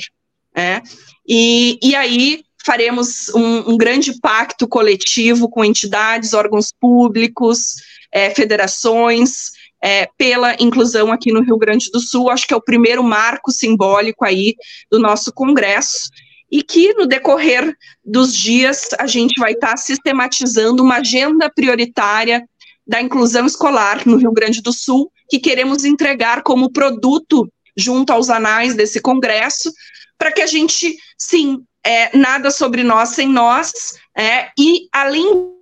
[0.55, 0.81] Né?
[1.27, 7.75] E, e aí faremos um, um grande pacto coletivo com entidades, órgãos públicos,
[8.11, 9.51] é, federações,
[9.83, 12.29] é, pela inclusão aqui no Rio Grande do Sul.
[12.29, 14.55] Acho que é o primeiro marco simbólico aí
[14.89, 16.09] do nosso Congresso
[16.49, 22.47] e que no decorrer dos dias a gente vai estar sistematizando uma agenda prioritária
[22.85, 28.29] da inclusão escolar no Rio Grande do Sul, que queremos entregar como produto junto aos
[28.29, 29.71] anais desse congresso,
[30.17, 35.53] para que a gente, sim, é, nada sobre nós sem nós, é, e além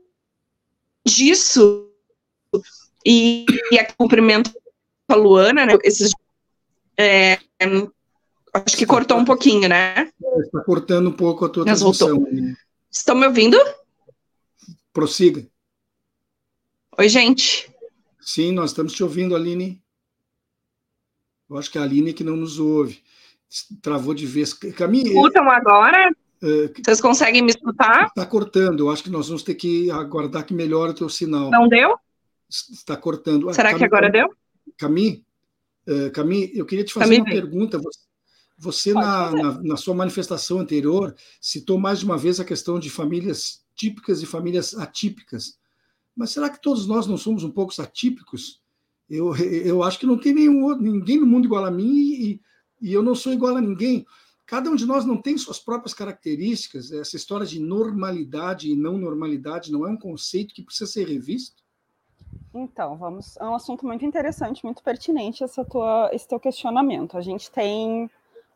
[1.06, 1.90] disso,
[3.06, 4.52] e, e a cumprimento
[5.08, 6.12] a Luana, né, esses,
[6.98, 7.40] é,
[8.54, 10.10] acho que cortou um pouquinho, né?
[10.38, 12.26] Está cortando um pouco a tua transmissão.
[12.90, 13.58] Estão me ouvindo?
[14.94, 15.46] Prossiga.
[17.02, 17.68] Oi, gente.
[18.20, 19.82] Sim, nós estamos te ouvindo, Aline.
[21.50, 23.02] Eu acho que é a Aline que não nos ouve.
[23.82, 24.54] Travou de vez.
[24.54, 25.10] Caminhe.
[25.10, 26.12] Escutam agora?
[26.44, 28.06] Uh, Vocês conseguem me escutar?
[28.06, 28.82] Está cortando.
[28.82, 31.50] Eu acho que nós vamos ter que aguardar que melhore o teu sinal.
[31.50, 31.98] Não deu?
[32.48, 33.52] Está cortando.
[33.52, 34.30] Será que agora deu?
[34.78, 35.26] Cami,
[35.88, 37.80] uh, Cami, eu queria te fazer uma pergunta.
[37.80, 38.00] Você,
[38.60, 42.92] você na, na, na, sua manifestação anterior, citou mais de uma vez a questão de
[42.92, 45.60] famílias típicas e famílias atípicas.
[46.16, 48.62] Mas será que todos nós não somos um pouco atípicos?
[49.10, 52.42] Eu, eu acho que não tem nenhum, ninguém no mundo igual a mim e,
[52.82, 54.06] e eu não sou igual a ninguém.
[54.46, 56.92] Cada um de nós não tem suas próprias características.
[56.92, 61.64] Essa história de normalidade e não normalidade não é um conceito que precisa ser revisto?
[62.54, 63.38] Então, vamos.
[63.38, 67.18] É um assunto muito interessante, muito pertinente essa tua, esse teu questionamento.
[67.18, 68.10] A gente tem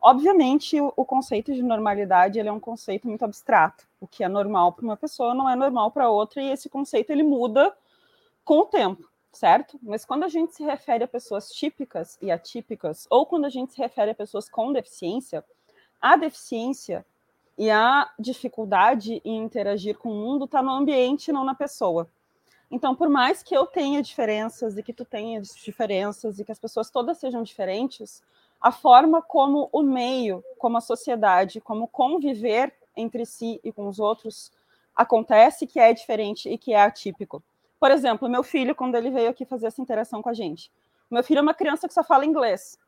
[0.07, 3.87] Obviamente, o, conceito de normalidade ele é um conceito muito abstrato.
[3.99, 7.09] O que é normal para uma pessoa não é normal para outra, e esse conceito
[7.09, 7.75] ele muda
[8.43, 9.79] com o tempo, certo?
[9.81, 13.73] Mas quando a gente se refere a pessoas típicas e atípicas, ou quando a gente
[13.73, 15.43] se refere a pessoas com deficiência,
[15.99, 17.03] a deficiência
[17.57, 22.07] e a dificuldade em interagir com o mundo está no ambiente, não na pessoa.
[22.69, 26.59] Então, por mais que eu tenha diferenças e que tu tenha diferenças e que as
[26.59, 28.21] pessoas todas sejam diferentes,
[28.61, 33.99] a forma como o meio, como a sociedade, como conviver entre si e com os
[33.99, 34.51] outros
[34.95, 37.43] acontece que é diferente e que é atípico.
[37.79, 40.71] Por exemplo, meu filho, quando ele veio aqui fazer essa interação com a gente,
[41.11, 42.79] meu filho é uma criança que só fala inglês.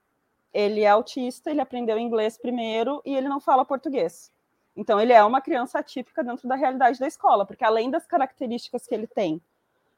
[0.53, 4.31] Ele é autista, ele aprendeu inglês primeiro e ele não fala português.
[4.75, 8.87] Então, ele é uma criança atípica dentro da realidade da escola, porque além das características
[8.87, 9.41] que ele tem,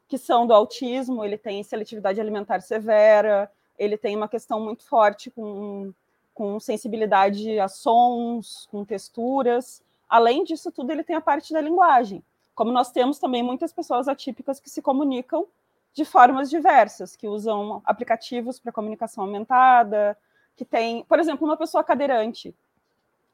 [0.08, 5.30] que são do autismo, ele tem seletividade alimentar severa, ele tem uma questão muito forte
[5.30, 5.90] com,
[6.34, 9.82] com sensibilidade a sons, com texturas.
[10.06, 12.22] Além disso tudo, ele tem a parte da linguagem.
[12.54, 15.46] Como nós temos também muitas pessoas atípicas que se comunicam
[15.94, 20.16] de formas diversas, que usam aplicativos para comunicação aumentada,
[20.54, 22.54] que tem, por exemplo, uma pessoa cadeirante.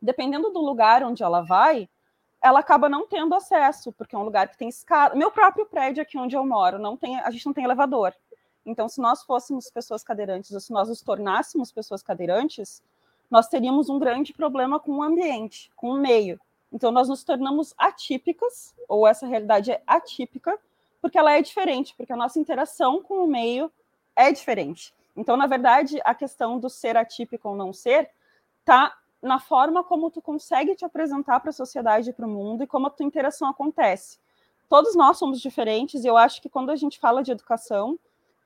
[0.01, 1.89] Dependendo do lugar onde ela vai,
[2.41, 5.17] ela acaba não tendo acesso, porque é um lugar que tem escada.
[5.17, 8.15] Meu próprio prédio aqui onde eu moro, não tem, a gente não tem elevador.
[8.67, 12.83] Então, se nós fôssemos pessoas cadeirantes, ou se nós nos tornássemos pessoas cadeirantes,
[13.31, 16.41] nós teríamos um grande problema com o ambiente, com o meio.
[16.73, 20.59] Então, nós nos tornamos atípicas, ou essa realidade é atípica,
[21.01, 23.71] porque ela é diferente, porque a nossa interação com o meio
[24.17, 24.93] é diferente.
[25.17, 28.11] Então, na verdade, a questão do ser atípico ou não ser
[28.61, 32.65] está na forma como tu consegue te apresentar para a sociedade e para o mundo
[32.65, 34.19] e como a tua interação acontece.
[34.69, 37.99] Todos nós somos diferentes e eu acho que quando a gente fala de educação,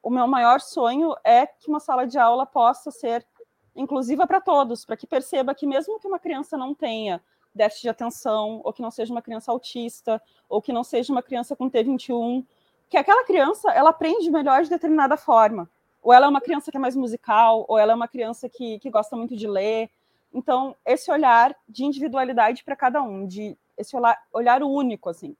[0.02, 3.26] o meu maior sonho é que uma sala de aula possa ser
[3.74, 7.22] inclusiva para todos, para que perceba que mesmo que uma criança não tenha
[7.54, 11.22] déficit de atenção, ou que não seja uma criança autista, ou que não seja uma
[11.22, 12.44] criança com T21,
[12.88, 15.68] que aquela criança ela aprende melhor de determinada forma.
[16.02, 18.78] Ou ela é uma criança que é mais musical, ou ela é uma criança que,
[18.78, 19.90] que gosta muito de ler.
[20.32, 25.36] Então, esse olhar de individualidade para cada um, de esse olhar, olhar único, assim.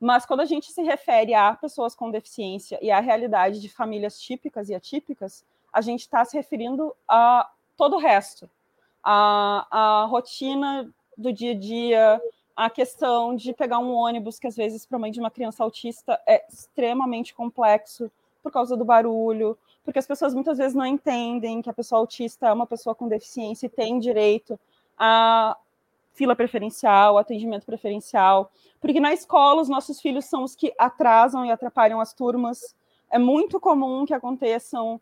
[0.00, 4.20] Mas quando a gente se refere a pessoas com deficiência e à realidade de famílias
[4.20, 8.48] típicas e atípicas, a gente está se referindo a todo o resto.
[9.02, 12.22] A, a rotina do dia a dia,
[12.54, 15.64] a questão de pegar um ônibus, que às vezes, para a mãe de uma criança
[15.64, 18.10] autista, é extremamente complexo
[18.42, 22.48] por causa do barulho, porque as pessoas muitas vezes não entendem que a pessoa autista
[22.48, 24.58] é uma pessoa com deficiência e tem direito
[24.96, 25.56] a
[26.18, 28.50] fila preferencial, atendimento preferencial,
[28.80, 32.74] porque na escola os nossos filhos são os que atrasam e atrapalham as turmas.
[33.08, 35.00] É muito comum que aconteçam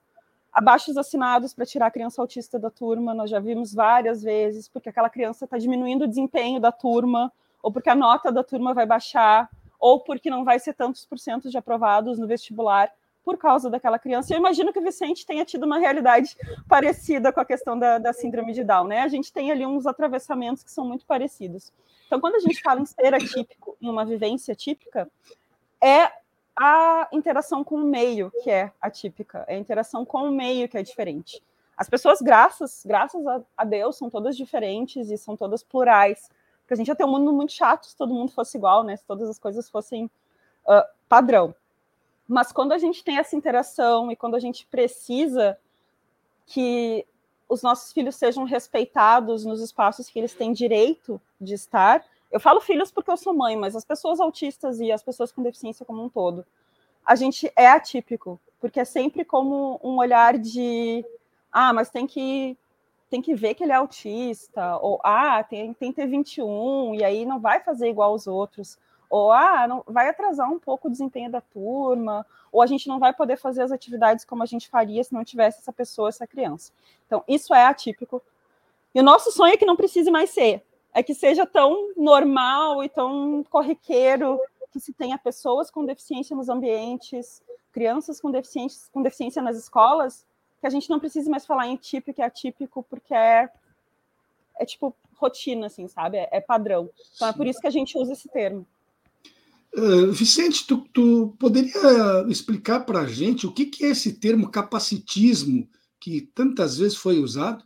[0.52, 4.90] abaixos assinados para tirar a criança autista da turma, nós já vimos várias vezes, porque
[4.90, 8.86] aquela criança está diminuindo o desempenho da turma, ou porque a nota da turma vai
[8.86, 9.50] baixar,
[9.80, 12.90] ou porque não vai ser tantos por cento de aprovados no vestibular
[13.26, 14.32] por causa daquela criança.
[14.32, 16.36] Eu imagino que o Vicente tenha tido uma realidade
[16.68, 19.00] parecida com a questão da, da síndrome de Down, né?
[19.00, 21.72] A gente tem ali uns atravessamentos que são muito parecidos.
[22.06, 25.10] Então, quando a gente fala em ser atípico, em uma vivência típica,
[25.82, 26.08] é
[26.54, 30.78] a interação com o meio que é atípica, é a interação com o meio que
[30.78, 31.42] é diferente.
[31.76, 33.24] As pessoas, graças, graças
[33.56, 36.30] a, Deus, são todas diferentes e são todas plurais.
[36.60, 38.96] Porque a gente ia ter um mundo muito chato se todo mundo fosse igual, né?
[38.96, 41.52] Se todas as coisas fossem uh, padrão.
[42.28, 45.58] Mas quando a gente tem essa interação e quando a gente precisa
[46.46, 47.06] que
[47.48, 52.60] os nossos filhos sejam respeitados nos espaços que eles têm direito de estar, eu falo
[52.60, 56.02] filhos porque eu sou mãe, mas as pessoas autistas e as pessoas com deficiência como
[56.02, 56.44] um todo,
[57.04, 61.04] a gente é atípico, porque é sempre como um olhar de
[61.52, 62.58] ah, mas tem que
[63.08, 67.38] tem que ver que ele é autista, ou ah, tem, tem T21, e aí não
[67.38, 68.76] vai fazer igual aos outros,
[69.08, 72.98] ou ah, não, vai atrasar um pouco o desempenho da turma, ou a gente não
[72.98, 76.26] vai poder fazer as atividades como a gente faria se não tivesse essa pessoa, essa
[76.26, 76.72] criança.
[77.06, 78.22] Então, isso é atípico.
[78.94, 82.82] E o nosso sonho é que não precise mais ser, é que seja tão normal
[82.82, 84.40] e tão corriqueiro
[84.72, 87.42] que se tenha pessoas com deficiência nos ambientes,
[87.72, 90.26] crianças com deficiência, com deficiência nas escolas,
[90.60, 93.50] que a gente não precise mais falar em típico e atípico, porque é,
[94.58, 96.18] é tipo rotina, assim, sabe?
[96.18, 96.88] É, é padrão.
[97.14, 98.66] Então é por isso que a gente usa esse termo.
[99.76, 104.50] Uh, Vicente, tu, tu, poderia explicar para a gente o que, que é esse termo
[104.50, 105.68] capacitismo
[106.00, 107.62] que tantas vezes foi usado?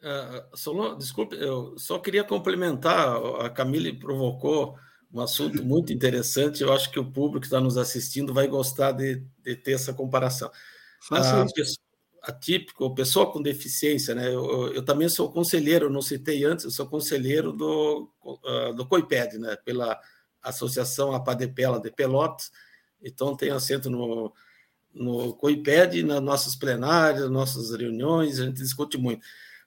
[0.00, 3.16] Uh, Solon, desculpe, eu só queria complementar.
[3.40, 4.76] A Camille provocou
[5.12, 6.62] um assunto muito interessante.
[6.62, 9.92] Eu acho que o público que está nos assistindo vai gostar de, de ter essa
[9.92, 10.48] comparação.
[11.00, 11.78] Faça isso.
[12.22, 14.28] Atípico, pessoa com deficiência, né?
[14.28, 19.38] Eu, eu, também sou conselheiro, não citei antes, eu sou conselheiro do, uh, do COIPED,
[19.38, 19.56] né?
[19.64, 19.96] Pela
[20.48, 22.50] Associação Apadepela de Pelotas.
[23.02, 24.32] Então, tem assento no,
[24.92, 29.24] no COIPED, nas nossas plenárias, nossas reuniões, a gente discute muito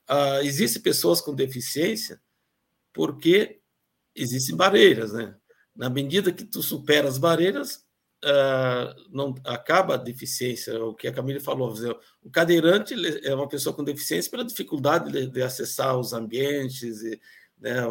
[0.09, 2.19] uh, existem pessoas com deficiência
[2.91, 3.59] porque
[4.15, 5.35] existem barreiras, né?
[5.75, 7.85] Na medida que tu supera as barreiras,
[8.25, 10.83] uh, não acaba a deficiência.
[10.83, 11.73] O que a Camila falou,
[12.21, 17.21] o cadeirante é uma pessoa com deficiência pela dificuldade de, de acessar os ambientes, e,
[17.59, 17.81] né,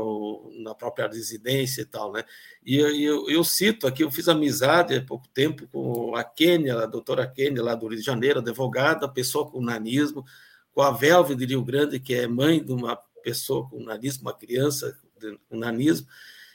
[0.60, 2.24] na própria residência e tal, né?
[2.64, 6.86] E eu, eu, cito aqui, eu fiz amizade há pouco tempo com a Kênia, a
[6.86, 10.24] doutora Kênia, lá do Rio de Janeiro, advogada, pessoa com nanismo,
[10.72, 14.34] com a Velve de Rio Grande, que é mãe de uma pessoa com nanismo, uma
[14.34, 14.98] criança
[15.48, 16.06] com nanismo,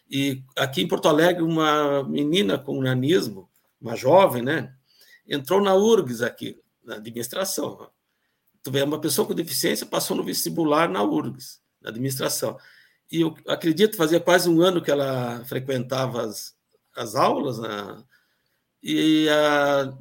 [0.10, 3.50] e aqui em Porto Alegre, uma menina com nanismo,
[3.80, 4.74] uma jovem, né,
[5.28, 7.90] entrou na URGS aqui, na administração.
[8.62, 12.58] Tu vê, uma pessoa com deficiência passou no vestibular na URGS, na administração.
[13.14, 16.56] E eu acredito, fazia quase um ano que ela frequentava as,
[16.96, 18.04] as aulas, né,
[18.82, 19.28] e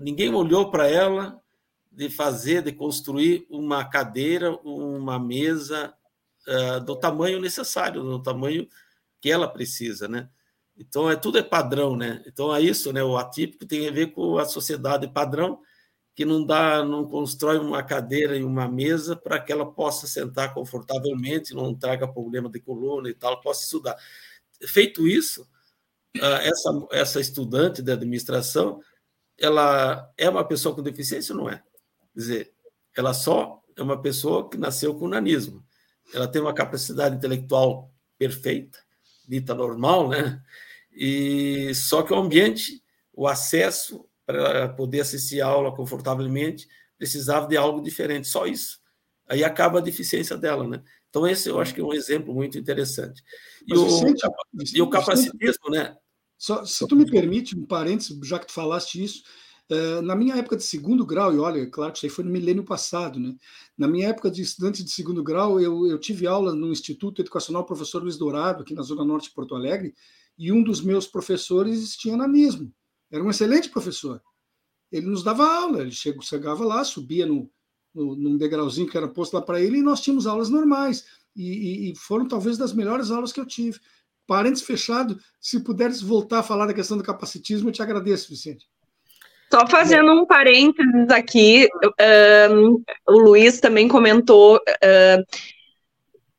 [0.01, 1.39] ninguém olhou para ela
[1.93, 5.93] de fazer, de construir uma cadeira, uma mesa
[6.49, 8.67] uh, do tamanho necessário, do tamanho
[9.21, 10.31] que ela precisa, né?
[10.75, 12.25] Então é tudo é padrão, né?
[12.27, 13.05] Então é isso, né?
[13.05, 15.61] O atípico tem a ver com a sociedade padrão
[16.15, 20.53] que não dá, não constrói uma cadeira e uma mesa para que ela possa sentar
[20.53, 23.97] confortavelmente, não traga problema de coluna e tal, possa estudar.
[24.67, 25.49] Feito isso,
[26.21, 28.81] ah, essa essa estudante de administração,
[29.39, 31.63] ela é uma pessoa com deficiência ou não é?
[32.13, 32.55] Quer dizer,
[32.97, 35.65] ela só é uma pessoa que nasceu com nanismo.
[36.13, 38.79] Ela tem uma capacidade intelectual perfeita,
[39.27, 40.43] dita normal, né?
[40.93, 42.83] E só que o ambiente,
[43.15, 46.69] o acesso para poder assistir a aula confortavelmente,
[46.99, 48.79] precisava de algo diferente, só isso.
[49.29, 50.83] Aí acaba a deficiência dela, né?
[51.09, 53.23] Então, esse eu acho que é um exemplo muito interessante.
[53.67, 54.23] E, o, Vicente,
[54.75, 55.95] e o capacitismo, né?
[56.39, 59.23] Só, se tu me permite, um parênteses, já que tu falaste isso,
[59.71, 62.31] uh, na minha época de segundo grau, e olha, claro que isso aí foi no
[62.31, 63.35] milênio passado, né?
[63.77, 67.65] Na minha época de estudante de segundo grau, eu, eu tive aula no Instituto Educacional
[67.65, 69.95] Professor Luiz Dourado, aqui na Zona Norte de Porto Alegre,
[70.39, 72.73] e um dos meus professores tinha nanismo.
[73.13, 74.23] Era um excelente professor.
[74.91, 77.51] Ele nos dava aula, ele chegava lá, subia no,
[77.95, 81.05] no, num degrauzinho que era posto lá para ele, e nós tínhamos aulas normais.
[81.37, 83.79] E, e, foram talvez das melhores aulas que eu tive.
[84.27, 88.67] Parênteses fechado, se puderes voltar a falar da questão do capacitismo, eu te agradeço, Vicente.
[89.53, 91.69] Só fazendo um parênteses aqui,
[93.07, 94.59] o Luiz também comentou,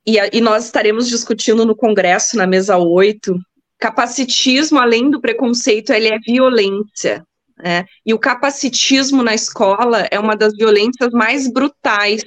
[0.05, 3.35] e, e, nós estaremos discutindo no Congresso, na mesa 8,
[3.83, 7.21] capacitismo, além do preconceito, ele é violência.
[7.61, 7.83] Né?
[8.05, 12.23] E o capacitismo na escola é uma das violências mais brutais,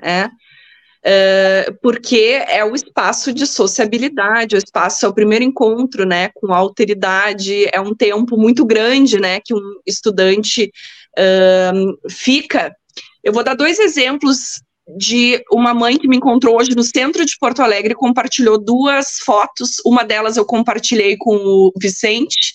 [0.00, 0.30] né?
[0.98, 6.52] Uh, porque é o espaço de sociabilidade, o espaço é o primeiro encontro, né, com
[6.52, 10.70] a alteridade, é um tempo muito grande, né, que um estudante
[11.16, 12.74] uh, fica.
[13.22, 14.60] Eu vou dar dois exemplos
[14.96, 19.76] de uma mãe que me encontrou hoje no centro de Porto Alegre, compartilhou duas fotos,
[19.84, 22.54] uma delas eu compartilhei com o Vicente,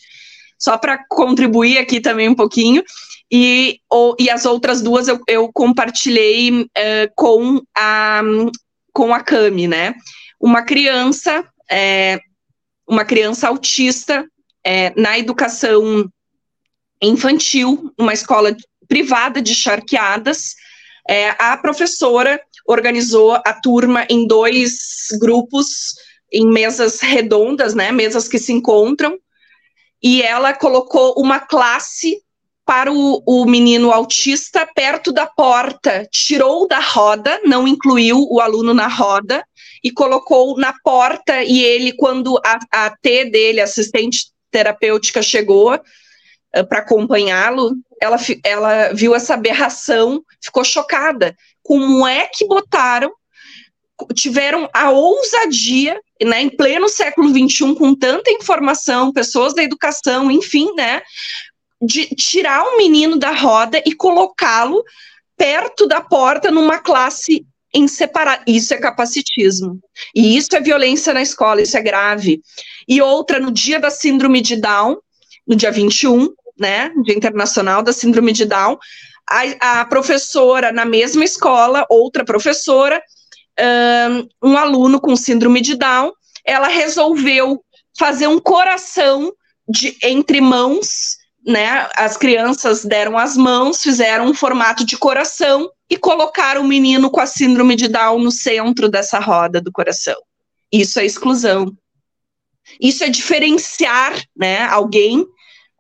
[0.58, 2.84] só para contribuir aqui também um pouquinho,
[3.32, 6.68] e, ou, e as outras duas eu, eu compartilhei uh,
[7.16, 8.22] com, a,
[8.92, 9.94] com a Cami, né?
[10.40, 12.20] Uma criança, é,
[12.88, 14.28] uma criança autista
[14.64, 16.10] é, na educação
[17.02, 18.56] infantil, uma escola
[18.88, 20.56] privada de charqueadas,
[21.08, 25.96] é, a professora organizou a turma em dois grupos,
[26.32, 29.18] em mesas redondas, né, mesas que se encontram,
[30.02, 32.22] e ela colocou uma classe
[32.66, 38.74] para o, o, menino autista perto da porta, tirou da roda, não incluiu o aluno
[38.74, 39.46] na roda,
[39.84, 45.78] e colocou na porta, e ele, quando a, a T dele, assistente terapêutica, chegou,
[46.56, 51.36] uh, para acompanhá-lo, ela, ela viu essa aberração, ficou chocada.
[51.62, 53.12] Como é que botaram,
[54.14, 60.74] tiveram a ousadia, né, em pleno século XXI, com tanta informação, pessoas da educação, enfim,
[60.76, 61.02] né,
[61.82, 64.84] de tirar um menino da roda e colocá-lo
[65.38, 68.44] perto da porta numa classe em separar.
[68.48, 69.80] Isso é capacitismo.
[70.16, 72.42] E isso é violência na escola, isso é grave.
[72.88, 74.98] E outra, no dia da síndrome de Down,
[75.46, 78.78] no dia 21, né, Dia Internacional da Síndrome de Down,
[79.30, 83.02] a, a professora na mesma escola, outra professora,
[84.42, 86.12] um, um aluno com síndrome de Down,
[86.46, 87.64] ela resolveu
[87.98, 89.32] fazer um coração
[89.68, 91.88] de entre mãos, né?
[91.96, 97.20] As crianças deram as mãos, fizeram um formato de coração e colocaram o menino com
[97.20, 100.16] a síndrome de Down no centro dessa roda do coração.
[100.72, 101.72] Isso é exclusão.
[102.82, 105.26] Isso é diferenciar, né, alguém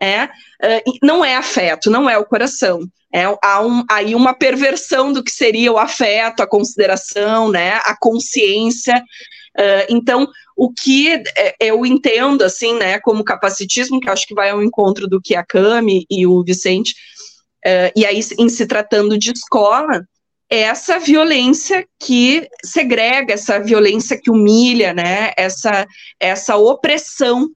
[0.04, 2.82] é, uh, não é afeto, não é o coração.
[3.14, 7.96] É, há um, aí uma perversão do que seria o afeto, a consideração, né, a
[7.98, 8.96] consciência.
[9.56, 10.28] Uh, então,
[10.58, 15.08] o que é, eu entendo, assim, né, como capacitismo, que acho que vai ao encontro
[15.08, 16.96] do que a Cami e o Vicente,
[17.66, 20.04] uh, e aí, em se tratando de escola,
[20.60, 25.32] essa violência que segrega, essa violência que humilha, né?
[25.38, 25.88] Essa,
[26.20, 27.50] essa opressão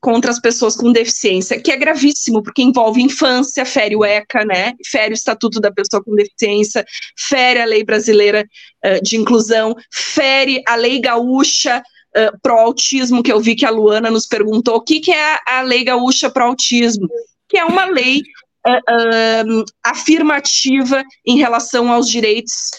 [0.00, 4.74] contra as pessoas com deficiência, que é gravíssimo, porque envolve infância, fere o ECA, né?
[4.86, 6.84] Fere o Estatuto da Pessoa com Deficiência,
[7.18, 8.46] fere a Lei Brasileira
[8.84, 11.82] uh, de Inclusão, fere a Lei Gaúcha
[12.16, 15.38] uh, pro autismo, que eu vi que a Luana nos perguntou, o que, que é
[15.46, 17.08] a Lei Gaúcha pro autismo?
[17.48, 18.22] Que é uma lei
[18.66, 22.70] uh, afirmativa em relação aos direitos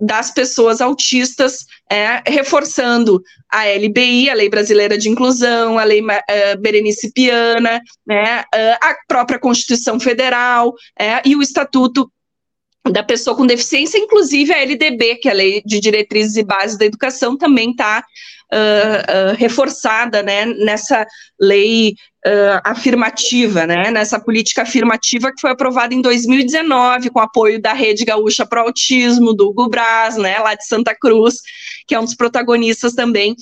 [0.00, 6.58] das pessoas autistas, é, reforçando a LBI, a Lei Brasileira de Inclusão, a Lei uh,
[6.58, 12.10] Berenice Piana, né, uh, a própria Constituição Federal é, e o Estatuto
[12.90, 16.78] da Pessoa com Deficiência, inclusive a LDB, que é a Lei de Diretrizes e Bases
[16.78, 18.04] da Educação, também está
[18.52, 21.06] uh, reforçada né, nessa
[21.38, 21.94] lei
[22.26, 28.04] uh, afirmativa, né, nessa política afirmativa que foi aprovada em 2019, com apoio da Rede
[28.04, 31.36] Gaúcha para o Autismo, do Hugo Braz, né, lá de Santa Cruz,
[31.86, 33.36] que é um dos protagonistas também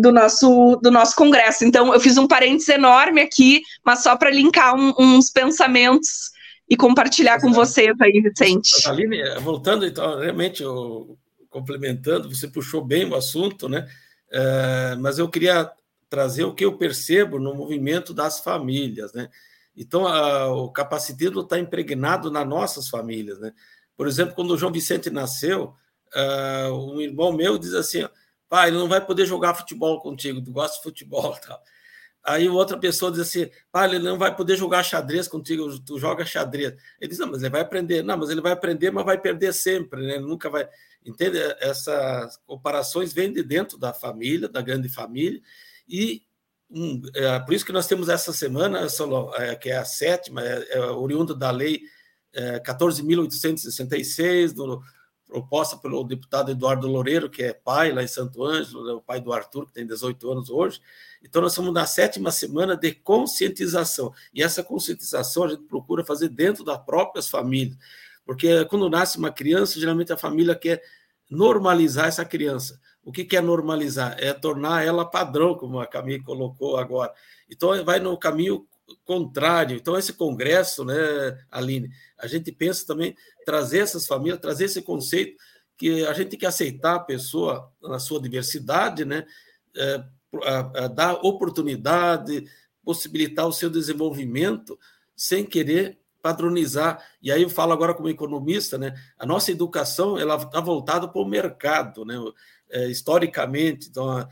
[0.00, 1.64] do, nosso, do nosso congresso.
[1.64, 6.30] Então, eu fiz um parênteses enorme aqui, mas só para linkar um, uns pensamentos
[6.68, 8.88] e compartilhar com vocês aí, Vicente.
[8.88, 11.16] Aline, voltando então, realmente, eu,
[11.50, 13.86] complementando, você puxou bem o assunto, né?
[14.32, 15.68] É, mas eu queria
[16.10, 19.30] trazer o que eu percebo no movimento das famílias, né?
[19.76, 23.54] Então, a, o capacitismo está impregnado nas nossas famílias, né?
[23.96, 25.72] Por exemplo, quando o João Vicente nasceu,
[26.14, 28.06] uh, um irmão meu diz assim,
[28.48, 31.62] pai, ele não vai poder jogar futebol contigo, tu gosta de futebol, tal.
[32.22, 36.24] Aí outra pessoa diz assim, pai, ele não vai poder jogar xadrez contigo, tu joga
[36.26, 36.74] xadrez.
[37.00, 38.02] Ele diz, não, mas ele vai aprender.
[38.02, 40.16] Não, mas ele vai aprender, mas vai perder sempre, né?
[40.16, 40.68] Ele nunca vai...
[41.04, 41.38] Entende?
[41.60, 45.40] Essas comparações vêm de dentro da família, da grande família,
[45.90, 46.22] e
[46.70, 48.86] um, é, por isso que nós temos essa semana,
[49.34, 51.82] é, que é a sétima, é, é oriunda da lei
[52.32, 54.80] é, 14.866, do,
[55.26, 59.20] proposta pelo deputado Eduardo Loureiro, que é pai lá em Santo Ângelo, né, o pai
[59.20, 60.80] do Arthur, que tem 18 anos hoje.
[61.22, 64.12] Então, nós estamos na sétima semana de conscientização.
[64.34, 67.76] E essa conscientização a gente procura fazer dentro das próprias famílias.
[68.24, 70.82] Porque quando nasce uma criança, geralmente a família quer
[71.30, 72.80] normalizar essa criança.
[73.02, 74.16] O que é normalizar?
[74.18, 77.12] É tornar ela padrão, como a Camille colocou agora.
[77.48, 78.66] Então, vai no caminho
[79.04, 79.76] contrário.
[79.76, 80.94] Então, esse congresso, né,
[81.50, 85.36] Aline, a gente pensa também trazer essas famílias, trazer esse conceito
[85.76, 89.24] que a gente tem que aceitar a pessoa na sua diversidade, né,
[89.76, 90.04] é,
[90.44, 92.44] a, a dar oportunidade,
[92.84, 94.78] possibilitar o seu desenvolvimento
[95.16, 97.04] sem querer padronizar.
[97.22, 98.94] E aí eu falo agora como economista, né?
[99.18, 102.16] A nossa educação ela está voltada para o mercado, né?
[102.70, 103.88] É, historicamente.
[103.88, 104.28] Então, ah,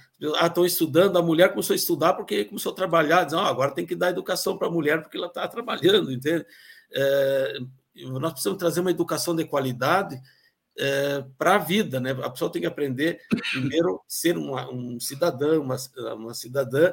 [0.47, 3.85] estão estudando, a mulher começou a estudar porque começou a trabalhar, dizendo, ah, agora tem
[3.87, 6.47] que dar educação para a mulher porque ela está trabalhando, entende?
[6.93, 7.59] É,
[7.97, 10.21] nós precisamos trazer uma educação de qualidade
[10.79, 12.13] é, para a vida, né?
[12.23, 13.21] A pessoa tem que aprender
[13.53, 15.77] primeiro ser uma, um cidadão, uma,
[16.15, 16.93] uma cidadã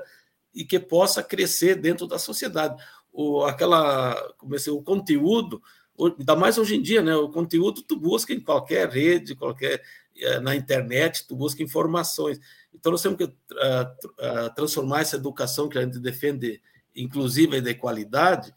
[0.54, 2.82] e que possa crescer dentro da sociedade
[3.16, 5.62] o, aquela, comecei, o conteúdo,
[5.98, 7.16] ainda mais hoje em dia, né?
[7.16, 9.82] O conteúdo tu busca em qualquer rede, qualquer
[10.18, 12.40] eh, na internet, tu busca informações.
[12.74, 16.62] Então nós temos que uh, transformar essa educação que a gente defende,
[16.94, 18.54] inclusiva e de qualidade,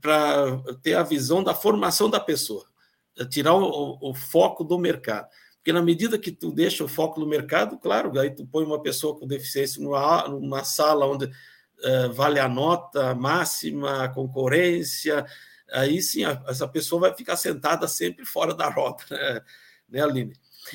[0.00, 2.64] para ter a visão da formação da pessoa,
[3.30, 5.28] tirar o, o, foco do mercado.
[5.58, 8.80] Porque na medida que tu deixa o foco no mercado, claro, aí tu põe uma
[8.80, 11.30] pessoa com deficiência numa, numa sala onde eh,
[12.14, 15.24] vale a nota máxima, a concorrência,
[15.72, 19.40] aí sim essa pessoa vai ficar sentada sempre fora da roda, né,
[19.88, 20.32] né Aline?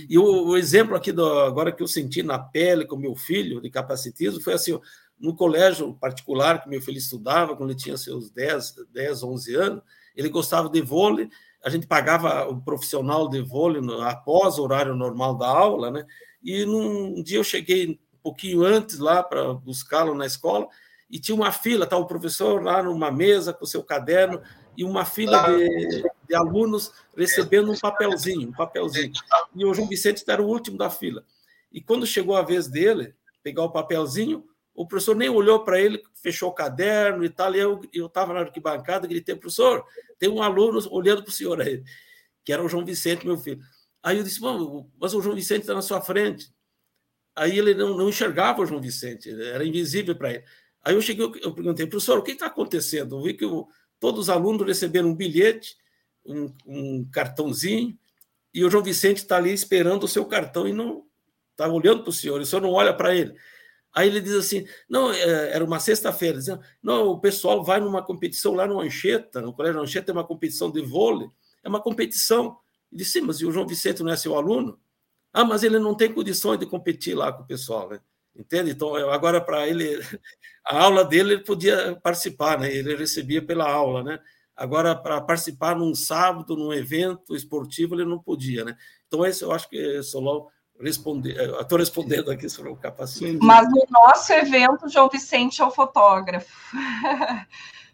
[0.08, 3.60] E o, o, exemplo aqui do, agora que eu senti na pele com meu filho
[3.62, 4.80] de capacitismo foi assim,
[5.20, 9.84] no colégio particular que meu filho estudava, quando ele tinha seus 10, 10 11 anos,
[10.16, 11.30] ele gostava de vôlei,
[11.64, 16.06] a gente pagava o profissional de vôlei após o horário normal da aula, né?
[16.43, 20.68] E num dia eu cheguei um pouquinho antes lá para buscá-lo na escola,
[21.12, 24.41] e tinha uma fila, estava o professor lá numa mesa com seu caderno
[24.78, 29.12] e uma fila de, de, alunos recebendo um papelzinho, um papelzinho.
[29.53, 31.26] E o João Vicente era o último da fila.
[31.70, 36.01] E quando chegou a vez dele pegar o papelzinho, o professor nem olhou para ele,
[36.16, 37.53] fechou o caderno e tal.
[37.53, 39.84] E eu estava na arquibancada, gritei, professor,
[40.18, 41.84] tem um aluno olhando para o senhor aí,
[42.45, 43.62] que era o João Vicente, meu filho.
[44.01, 46.49] Aí eu disse, mas o João Vicente está na sua frente.
[47.36, 50.43] Aí ele não, não enxergava o João Vicente, era invisível para ele.
[50.84, 53.18] Aí eu cheguei, eu perguntei, professor, o que está acontecendo?
[53.18, 53.68] Eu vi que eu,
[54.00, 55.76] todos os alunos receberam um bilhete,
[56.26, 57.98] um, um cartãozinho,
[58.54, 61.06] e o João Vicente está ali esperando o seu cartão e não
[61.52, 63.36] está olhando para o senhor, o senhor não olha para ele.
[63.94, 68.04] Aí ele diz assim: não, é, era uma sexta-feira, dizendo, não, o pessoal vai numa
[68.04, 71.30] competição lá no Anchieta, no Colégio Anchieta tem uma competição de vôlei,
[71.64, 72.58] é uma competição.
[72.92, 74.80] Ele disse, sim, mas o João Vicente não é seu aluno?
[75.34, 78.02] Ah, mas ele não tem condições de competir lá com o pessoal, né?
[78.36, 78.72] Entende?
[78.72, 80.02] Então, agora, para ele,
[80.66, 82.74] a aula dele, ele podia participar, né?
[82.74, 84.20] ele recebia pela aula, né?
[84.56, 88.76] Agora, para participar num sábado, num evento esportivo, ele não podia, né?
[89.08, 90.48] Então, esse eu acho que Solon
[90.80, 93.40] responder, estou respondendo aqui sobre o capacitismo.
[93.42, 96.52] Mas no nosso evento, João Vicente é o fotógrafo.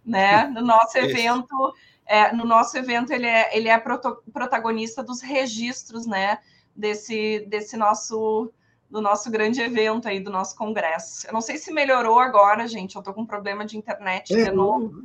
[0.06, 0.48] né?
[0.48, 1.74] No nosso evento,
[2.06, 6.40] é, no nosso evento ele é, ele é protagonista dos registros, né?
[6.76, 8.52] Desse, desse nosso
[8.90, 11.28] do nosso grande evento aí, do nosso congresso.
[11.28, 12.96] Eu não sei se melhorou agora, gente.
[12.96, 15.02] Eu estou com um problema de internet é, de novo.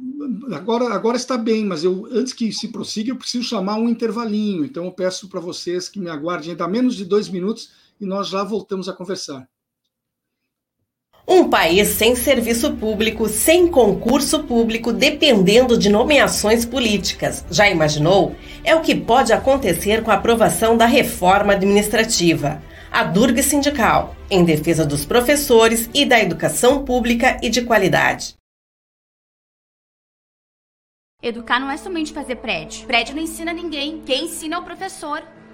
[0.54, 4.64] Agora, agora está bem, mas eu antes que se prossiga, eu preciso chamar um intervalinho.
[4.64, 8.28] Então eu peço para vocês que me aguardem ainda menos de dois minutos e nós
[8.28, 9.48] já voltamos a conversar.
[11.26, 17.44] Um país sem serviço público, sem concurso público, dependendo de nomeações políticas.
[17.48, 18.34] Já imaginou?
[18.64, 22.60] É o que pode acontecer com a aprovação da reforma administrativa.
[22.94, 28.34] A Durga Sindical, em defesa dos professores e da educação pública e de qualidade.
[31.22, 32.86] Educar não é somente fazer prédio.
[32.86, 34.02] Prédio não ensina ninguém.
[34.02, 35.22] Quem ensina é o professor.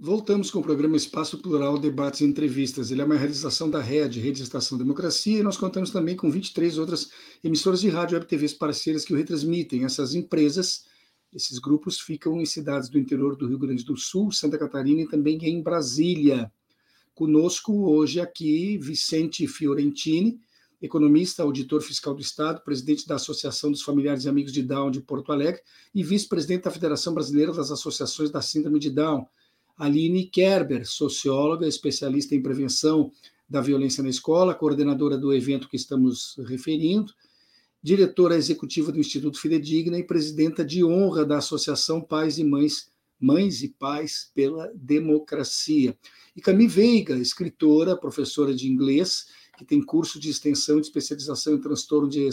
[0.00, 2.92] Voltamos com o programa Espaço Plural Debates e Entrevistas.
[2.92, 6.78] Ele é uma realização da RED, Rede Estação Democracia, e nós contamos também com 23
[6.78, 7.10] outras
[7.42, 9.84] emissoras de rádio e TVs parceiras que o retransmitem.
[9.84, 10.84] Essas empresas,
[11.34, 15.08] esses grupos, ficam em cidades do interior do Rio Grande do Sul, Santa Catarina e
[15.08, 16.48] também em Brasília.
[17.12, 20.38] Conosco hoje aqui Vicente Fiorentini,
[20.80, 25.00] economista, auditor fiscal do Estado, presidente da Associação dos Familiares e Amigos de Down de
[25.00, 25.60] Porto Alegre
[25.92, 29.26] e vice-presidente da Federação Brasileira das Associações da Síndrome de Down.
[29.78, 33.12] Aline Kerber, socióloga, especialista em prevenção
[33.48, 37.14] da violência na escola, coordenadora do evento que estamos referindo,
[37.82, 43.62] diretora executiva do Instituto Fidedigna e presidenta de honra da Associação Pais e Mães, Mães
[43.62, 45.96] e Pais pela Democracia.
[46.36, 51.60] E Camille Veiga, escritora, professora de inglês, que tem curso de extensão de especialização em
[51.60, 52.28] transtorno de,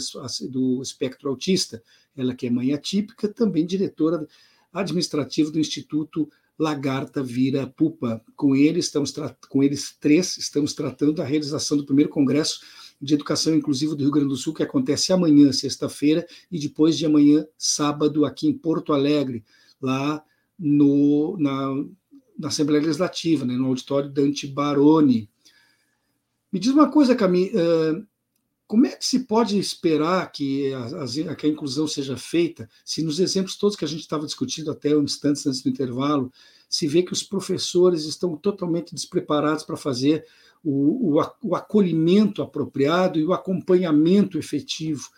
[0.50, 1.82] do espectro autista.
[2.16, 4.26] Ela que é mãe atípica, também diretora
[4.72, 6.28] administrativa do Instituto
[6.58, 8.22] Lagarta vira pupa.
[8.34, 9.12] Com eles, estamos
[9.48, 12.60] com eles três, estamos tratando a realização do primeiro congresso
[13.00, 17.04] de educação inclusiva do Rio Grande do Sul, que acontece amanhã, sexta-feira, e depois de
[17.04, 19.44] amanhã, sábado, aqui em Porto Alegre,
[19.80, 20.24] lá
[20.58, 21.74] no, na,
[22.38, 25.28] na Assembleia Legislativa, né, no auditório Dante Baroni.
[26.50, 28.06] Me diz uma coisa, Camille, uh,
[28.66, 33.20] como é que se pode esperar que a, que a, inclusão seja feita se nos
[33.20, 36.32] exemplos todos que a gente estava discutindo até um instante antes do intervalo,
[36.68, 40.26] se vê que os professores estão totalmente despreparados para fazer
[40.64, 45.08] o, o, o acolhimento apropriado e o acompanhamento efetivo?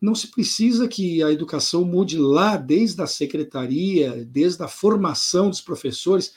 [0.00, 5.60] Não se precisa que a educação mude lá, desde a secretaria, desde a formação dos
[5.60, 6.32] professores.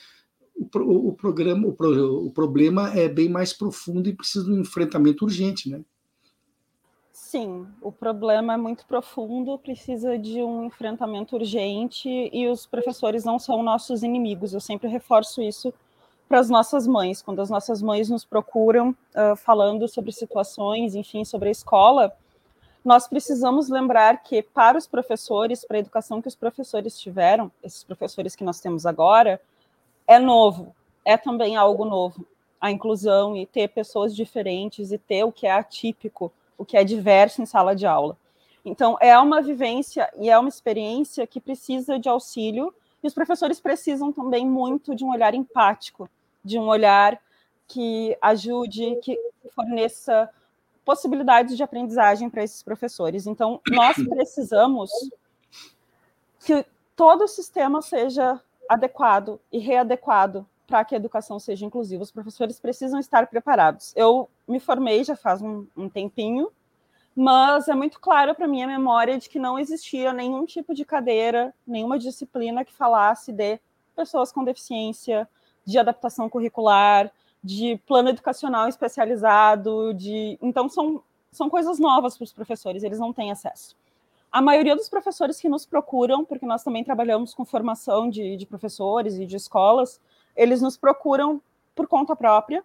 [0.54, 5.24] O, o programa, o, o problema é bem mais profundo e precisa de um enfrentamento
[5.24, 5.82] urgente, né?
[7.16, 13.38] Sim, o problema é muito profundo, precisa de um enfrentamento urgente e os professores não
[13.38, 14.52] são nossos inimigos.
[14.52, 15.72] Eu sempre reforço isso
[16.28, 17.22] para as nossas mães.
[17.22, 22.12] Quando as nossas mães nos procuram uh, falando sobre situações, enfim, sobre a escola,
[22.84, 27.84] nós precisamos lembrar que para os professores, para a educação que os professores tiveram, esses
[27.84, 29.40] professores que nós temos agora,
[30.04, 32.26] é novo, é também algo novo.
[32.60, 36.84] A inclusão e ter pessoas diferentes e ter o que é atípico o que é
[36.84, 38.16] diverso em sala de aula.
[38.64, 43.60] Então, é uma vivência e é uma experiência que precisa de auxílio, e os professores
[43.60, 46.08] precisam também muito de um olhar empático,
[46.42, 47.20] de um olhar
[47.68, 49.18] que ajude, que
[49.54, 50.30] forneça
[50.84, 53.26] possibilidades de aprendizagem para esses professores.
[53.26, 54.90] Então, nós precisamos
[56.40, 56.64] que
[56.96, 62.02] todo o sistema seja adequado e readequado para que a educação seja inclusiva.
[62.02, 63.92] Os professores precisam estar preparados.
[63.94, 66.50] Eu me formei já faz um, um tempinho,
[67.16, 70.84] mas é muito claro para mim a memória de que não existia nenhum tipo de
[70.84, 73.60] cadeira, nenhuma disciplina que falasse de
[73.94, 75.28] pessoas com deficiência,
[75.64, 77.10] de adaptação curricular,
[77.42, 83.12] de plano educacional especializado, de então são, são coisas novas para os professores, eles não
[83.12, 83.76] têm acesso.
[84.32, 88.44] A maioria dos professores que nos procuram, porque nós também trabalhamos com formação de, de
[88.44, 90.00] professores e de escolas,
[90.34, 91.40] eles nos procuram
[91.74, 92.64] por conta própria,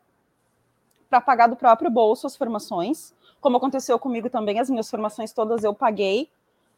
[1.10, 5.64] para pagar do próprio bolso as formações, como aconteceu comigo também, as minhas formações todas
[5.64, 6.30] eu paguei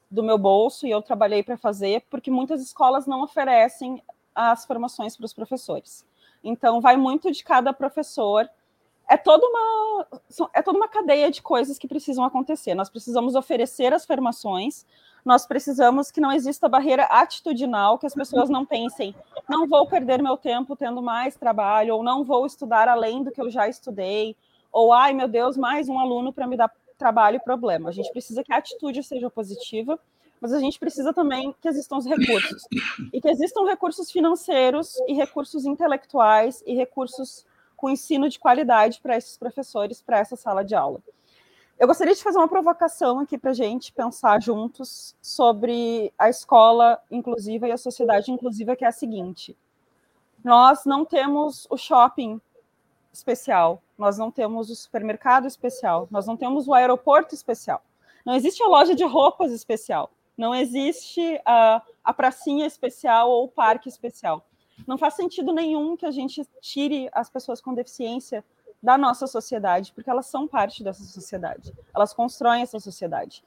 [0.09, 4.01] do meu bolso e eu trabalhei para fazer, porque muitas escolas não oferecem
[4.35, 6.05] as formações para os professores.
[6.43, 8.49] Então, vai muito de cada professor.
[9.11, 10.07] É toda uma
[10.53, 12.73] é toda uma cadeia de coisas que precisam acontecer.
[12.73, 14.85] Nós precisamos oferecer as formações,
[15.25, 19.13] nós precisamos que não exista barreira atitudinal, que as pessoas não pensem,
[19.49, 23.41] não vou perder meu tempo tendo mais trabalho, ou não vou estudar além do que
[23.41, 24.33] eu já estudei,
[24.71, 27.89] ou ai meu Deus, mais um aluno para me dar trabalho e problema.
[27.89, 29.99] A gente precisa que a atitude seja positiva,
[30.39, 32.63] mas a gente precisa também que existam os recursos.
[33.11, 37.45] E que existam recursos financeiros e recursos intelectuais e recursos
[37.81, 41.01] com ensino de qualidade para esses professores, para essa sala de aula.
[41.79, 47.01] Eu gostaria de fazer uma provocação aqui para a gente pensar juntos sobre a escola
[47.09, 49.57] inclusiva e a sociedade inclusiva, que é a seguinte:
[50.43, 52.39] nós não temos o shopping
[53.11, 57.81] especial, nós não temos o supermercado especial, nós não temos o aeroporto especial,
[58.23, 63.49] não existe a loja de roupas especial, não existe a, a pracinha especial ou o
[63.49, 64.45] parque especial.
[64.87, 68.43] Não faz sentido nenhum que a gente tire as pessoas com deficiência
[68.81, 73.43] da nossa sociedade, porque elas são parte dessa sociedade, elas constroem essa sociedade.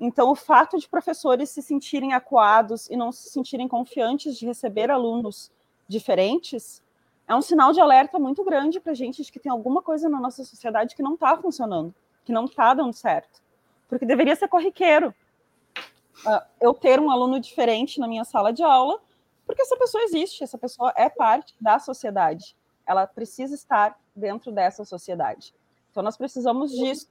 [0.00, 4.90] Então, o fato de professores se sentirem acuados e não se sentirem confiantes de receber
[4.90, 5.50] alunos
[5.88, 6.82] diferentes
[7.26, 10.08] é um sinal de alerta muito grande para a gente de que tem alguma coisa
[10.08, 13.42] na nossa sociedade que não está funcionando, que não está dando certo.
[13.88, 15.14] Porque deveria ser corriqueiro
[16.26, 19.00] uh, eu ter um aluno diferente na minha sala de aula,
[19.48, 22.54] porque essa pessoa existe, essa pessoa é parte da sociedade.
[22.86, 25.54] Ela precisa estar dentro dessa sociedade.
[25.90, 27.08] Então, nós precisamos disso,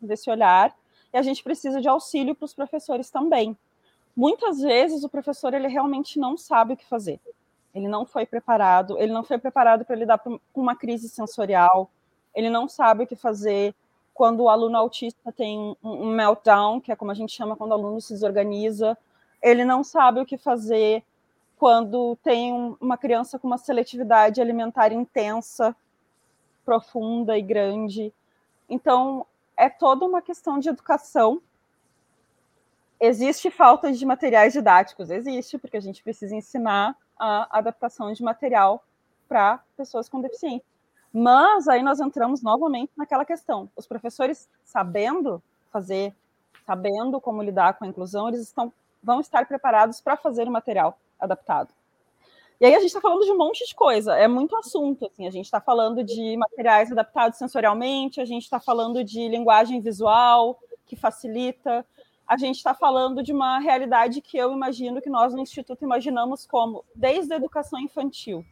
[0.00, 0.72] desse olhar,
[1.12, 3.58] e a gente precisa de auxílio para os professores também.
[4.14, 7.20] Muitas vezes o professor ele realmente não sabe o que fazer.
[7.74, 11.90] Ele não foi preparado, ele não foi preparado para lidar com uma crise sensorial,
[12.32, 13.74] ele não sabe o que fazer
[14.12, 17.74] quando o aluno autista tem um meltdown, que é como a gente chama quando o
[17.74, 18.96] aluno se desorganiza,
[19.42, 21.02] ele não sabe o que fazer
[21.58, 25.74] quando tem uma criança com uma seletividade alimentar intensa,
[26.64, 28.12] profunda e grande.
[28.68, 29.26] Então,
[29.56, 31.40] é toda uma questão de educação.
[33.00, 35.10] Existe falta de materiais didáticos?
[35.10, 38.82] Existe, porque a gente precisa ensinar a adaptação de material
[39.28, 40.66] para pessoas com deficiência.
[41.12, 43.70] Mas aí nós entramos novamente naquela questão.
[43.76, 45.40] Os professores, sabendo
[45.70, 46.12] fazer,
[46.66, 50.98] sabendo como lidar com a inclusão, eles estão, vão estar preparados para fazer o material
[51.24, 51.72] adaptado.
[52.60, 55.06] E aí a gente está falando de um monte de coisa, é muito assunto.
[55.06, 59.80] Assim, a gente está falando de materiais adaptados sensorialmente, a gente está falando de linguagem
[59.80, 61.84] visual que facilita,
[62.26, 66.46] a gente está falando de uma realidade que eu imagino que nós no Instituto imaginamos
[66.46, 68.44] como desde a educação infantil.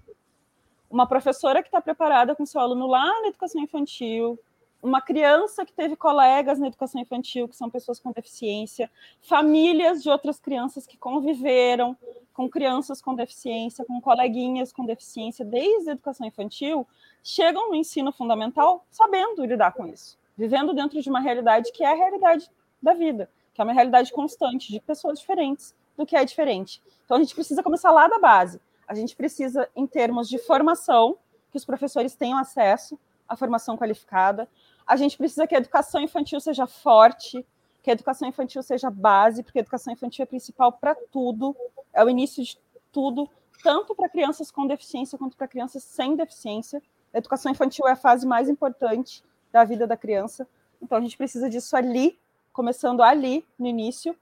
[0.90, 4.38] Uma professora que está preparada com seu aluno lá na educação infantil,
[4.82, 8.90] uma criança que teve colegas na educação infantil que são pessoas com deficiência,
[9.22, 11.96] famílias de outras crianças que conviveram
[12.32, 16.86] com crianças com deficiência, com coleguinhas com deficiência desde a educação infantil,
[17.22, 21.92] chegam no ensino fundamental sabendo lidar com isso, vivendo dentro de uma realidade que é
[21.92, 22.50] a realidade
[22.82, 26.82] da vida que é uma realidade constante de pessoas diferentes do que é diferente.
[27.04, 28.60] Então a gente precisa começar lá da base.
[28.86, 31.16] A gente precisa, em termos de formação,
[31.50, 34.48] que os professores tenham acesso à formação qualificada.
[34.86, 37.44] A gente precisa que a educação infantil seja forte,
[37.82, 41.56] que a educação infantil seja base, porque a educação infantil é principal para tudo,
[41.92, 42.58] é o início de
[42.92, 43.28] tudo,
[43.62, 46.82] tanto para crianças com deficiência quanto para crianças sem deficiência.
[47.12, 50.46] A educação infantil é a fase mais importante da vida da criança,
[50.80, 52.18] então a gente precisa disso ali
[52.52, 54.16] começando ali, no início.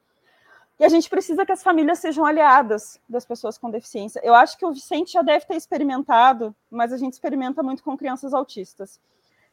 [0.78, 4.20] E a gente precisa que as famílias sejam aliadas das pessoas com deficiência.
[4.24, 7.96] Eu acho que o Vicente já deve ter experimentado, mas a gente experimenta muito com
[7.98, 8.98] crianças autistas,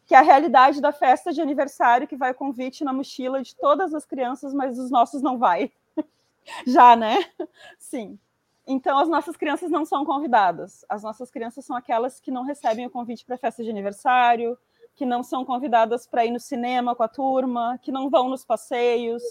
[0.07, 3.93] que é a realidade da festa de aniversário que vai convite na mochila de todas
[3.93, 5.69] as crianças, mas os nossos não vai.
[6.65, 7.17] já, né?
[7.77, 8.17] Sim.
[8.65, 10.85] Então, as nossas crianças não são convidadas.
[10.87, 14.57] As nossas crianças são aquelas que não recebem o convite para festa de aniversário,
[14.95, 18.45] que não são convidadas para ir no cinema com a turma, que não vão nos
[18.45, 19.21] passeios,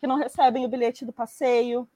[0.00, 1.88] que não recebem o bilhete do passeio.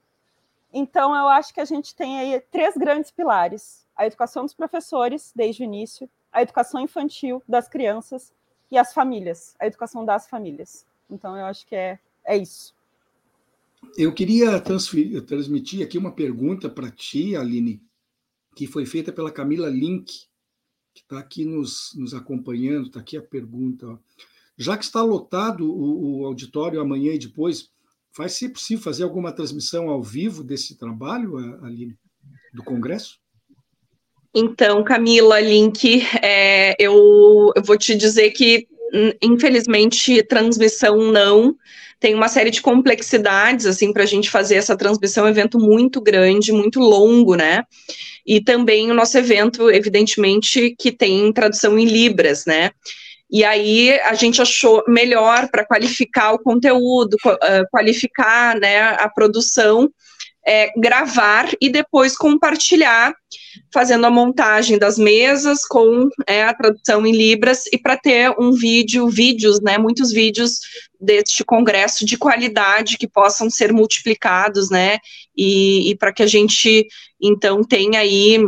[0.73, 5.31] Então, eu acho que a gente tem aí três grandes pilares: a educação dos professores,
[5.33, 8.33] desde o início, a educação infantil das crianças
[8.71, 10.85] e as famílias, a educação das famílias.
[11.09, 12.75] Então, eu acho que é, é isso.
[13.97, 17.81] Eu queria transmitir aqui uma pergunta para ti, Aline,
[18.55, 20.27] que foi feita pela Camila Link,
[20.93, 23.99] que está aqui nos, nos acompanhando, está aqui a pergunta.
[24.57, 27.69] Já que está lotado o, o, auditório amanhã e depois,
[28.17, 31.97] Vai ser possível fazer alguma transmissão ao vivo desse trabalho, ali
[32.53, 33.19] do Congresso?
[34.37, 41.55] Então, Camila, Link, é, eu, eu vou te dizer que, hum, infelizmente, transmissão não.
[42.01, 45.57] Tem uma série de complexidades, assim, para a gente fazer essa transmissão, é um evento
[45.57, 47.63] muito grande, muito longo, né?
[48.25, 52.71] E também o nosso evento, evidentemente, que tem tradução em Libras, né?
[53.31, 57.15] E aí a gente achou melhor para qualificar o conteúdo,
[57.71, 59.89] qualificar né, a produção,
[60.45, 63.13] é, gravar e depois compartilhar
[63.73, 68.51] fazendo a montagem das mesas com é, a tradução em libras e para ter um
[68.51, 70.59] vídeo, vídeos, né, muitos vídeos
[70.99, 74.97] deste congresso de qualidade que possam ser multiplicados, né,
[75.35, 76.87] e, e para que a gente
[77.21, 78.39] então tenha aí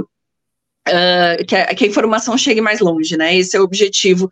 [0.87, 3.35] Uh, que, a, que, a, informação chegue mais longe, né?
[3.35, 4.29] Esse é o objetivo.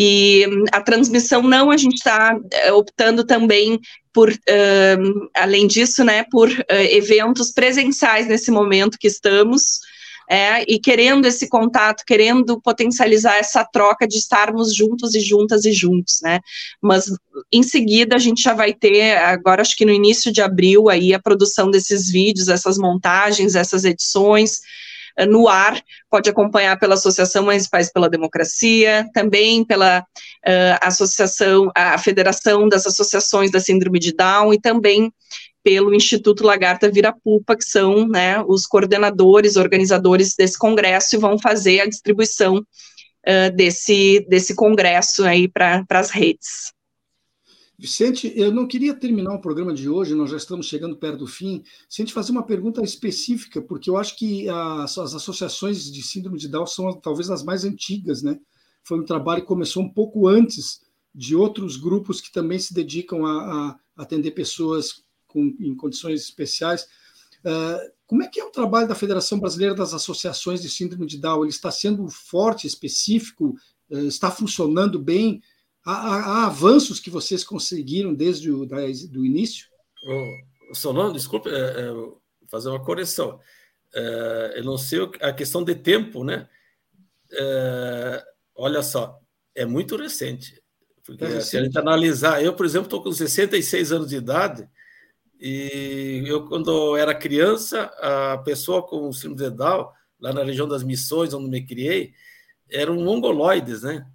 [0.00, 3.80] E um, a transmissão não, a gente está uh, optando também
[4.12, 9.80] por, uh, além disso, né, por eventos presenciais nesse momento que estamos,
[10.30, 15.72] é, e querendo esse contato, querendo potencializar essa troca de estarmos juntos e juntas e
[15.72, 16.40] juntos, né?
[16.82, 17.06] Mas
[17.50, 21.14] em seguida a gente já vai ter, agora acho que no início de abril, aí
[21.14, 24.68] a produção desses vídeos, essas montagens, essas edições eh,
[25.26, 31.70] no ar, pode acompanhar pela Associação Mães e Pais pela Democracia, também pela uh, Associação,
[31.74, 35.12] a Federação das Associações da Síndrome de Down e também
[35.62, 41.80] pelo Instituto Lagarta Virapupa, que são né, os coordenadores, organizadores desse congresso, e vão fazer
[41.80, 46.72] a distribuição uh, desse, desse congresso aí para as redes.
[47.78, 51.26] Vicente, eu não queria terminar o programa de hoje, nós já estamos chegando perto do
[51.28, 56.02] fim, sem te fazer uma pergunta específica, porque eu acho que as, as associações de
[56.02, 58.40] síndrome de Down são talvez as mais antigas, né?
[58.82, 60.80] Foi um trabalho que começou um pouco antes
[61.14, 66.82] de outros grupos que também se dedicam a, a atender pessoas com, em condições especiais.
[67.44, 71.18] Uh, como é que é o trabalho da Federação Brasileira das Associações de Síndrome de
[71.18, 71.42] Down?
[71.42, 73.54] Ele está sendo forte, específico?
[73.88, 75.40] Uh, está funcionando bem?
[75.90, 78.76] Há, há, avanços que vocês conseguiram desde o da,
[79.10, 79.68] do início?
[80.06, 81.92] Oh, Solano, desculpe é, é,
[82.46, 83.40] fazer uma correção.
[83.94, 86.46] É, eu não sei a questão de tempo, né?
[87.32, 88.22] É,
[88.54, 89.18] olha só,
[89.54, 90.62] é muito recente.
[91.02, 94.68] Porque é se a gente analisar, eu, por exemplo, estou com 66 anos de idade,
[95.40, 100.82] e eu, quando era criança, a pessoa com síndrome de Down, lá na região das
[100.82, 102.12] Missões, onde me criei,
[102.68, 104.06] eram mongoloides, né?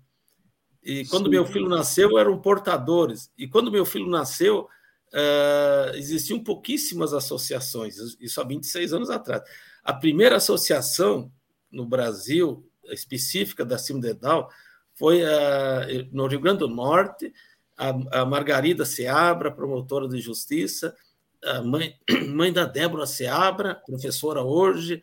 [0.83, 1.31] E quando Sim.
[1.31, 3.31] meu filho nasceu, eram portadores.
[3.37, 4.67] E quando meu filho nasceu,
[5.13, 9.43] uh, existiam pouquíssimas associações, isso há 26 anos atrás.
[9.83, 11.31] A primeira associação
[11.71, 13.77] no Brasil, específica da
[14.19, 14.47] Down,
[14.93, 17.33] foi uh, no Rio Grande do Norte,
[17.77, 20.95] a, a Margarida Seabra, promotora de justiça,
[21.43, 21.95] a mãe,
[22.29, 25.01] mãe da Débora Seabra, professora hoje,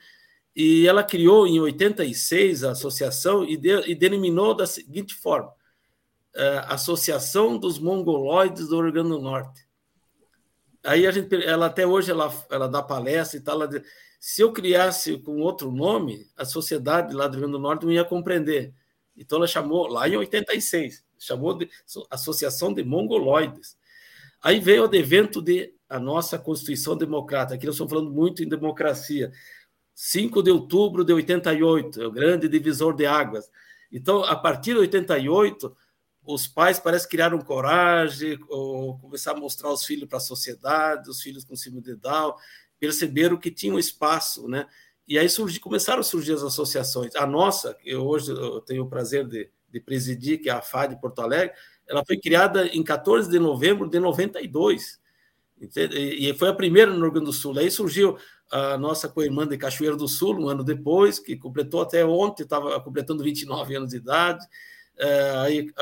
[0.54, 5.52] e ela criou em 86 a associação e, de, e denominou da seguinte forma:
[6.68, 9.68] Associação dos Mongoloides do Rio do Norte.
[10.84, 13.58] Aí a gente, ela até hoje ela, ela dá palestra e tal.
[14.18, 17.92] Se eu criasse com outro nome, a sociedade lá do Rio Grande do Norte não
[17.92, 18.72] ia compreender.
[19.16, 21.68] Então ela chamou lá em 86, chamou de
[22.10, 23.76] Associação de Mongoloides.
[24.42, 27.54] Aí veio o advento de a nossa Constituição Democrata.
[27.54, 29.32] Aqui nós estamos falando muito em democracia.
[29.92, 33.50] 5 de outubro de 88, é o grande divisor de águas.
[33.92, 35.76] Então, a partir de 88,
[36.34, 41.20] os pais parece criaram coragem, ou começaram a mostrar os filhos para a sociedade, os
[41.20, 42.34] filhos com síndrome de Down,
[42.78, 44.66] perceberam que tinham espaço, né?
[45.06, 47.14] E aí surgi, começaram a surgir as associações.
[47.16, 50.94] A nossa, que hoje eu tenho o prazer de, de presidir, que é a FAD
[50.94, 51.54] de Porto Alegre,
[51.88, 55.00] ela foi criada em 14 de novembro de 92.
[55.60, 57.58] E foi a primeira no Rio Grande do Sul.
[57.58, 58.16] Aí surgiu
[58.50, 62.80] a nossa co-irmã de Cachoeira do Sul, um ano depois, que completou até ontem, estava
[62.80, 64.46] completando 29 anos de idade.
[65.02, 65.72] É, aí,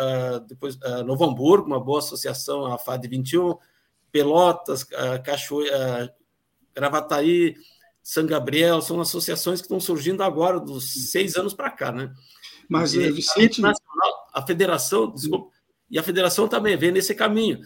[0.46, 3.56] depois, Novo Hamburgo, uma boa associação, a FAD 21,
[4.12, 4.86] Pelotas,
[5.24, 6.14] Cachoeira,
[6.72, 7.56] Gravataí,
[8.00, 12.14] São Gabriel, são associações que estão surgindo agora, dos seis anos para cá, né?
[12.68, 13.60] Mas, e, Vicente...
[13.64, 13.72] A,
[14.34, 15.50] a federação, desculpa,
[15.90, 17.60] e a federação também vem nesse caminho.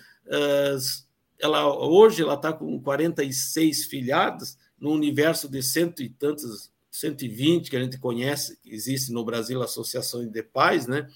[1.38, 7.76] Ela hoje ela está com 46 filiados no universo de cento e tantos, 120 que
[7.76, 11.08] a gente conhece, que existe no Brasil associações de pais, né?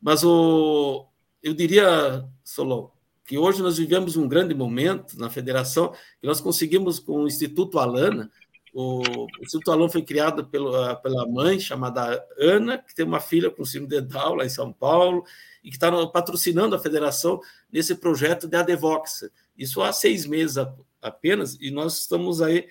[0.00, 1.06] Mas o,
[1.42, 2.88] eu diria, Solon,
[3.24, 7.78] que hoje nós vivemos um grande momento na federação, que nós conseguimos com o Instituto
[7.78, 8.30] Alana,
[8.78, 13.50] O, o Instituto Alon foi criado pelo, pela mãe, chamada Ana, que tem uma filha
[13.50, 15.24] com síndrome de Down, lá em São Paulo,
[15.64, 17.40] e que está patrocinando a federação
[17.72, 19.30] nesse projeto de Adevox.
[19.56, 20.58] Isso há seis meses
[21.00, 22.68] apenas, e nós estamos aí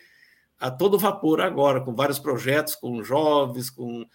[0.60, 4.06] a todo vapor agora, com vários projetos, com jovens, com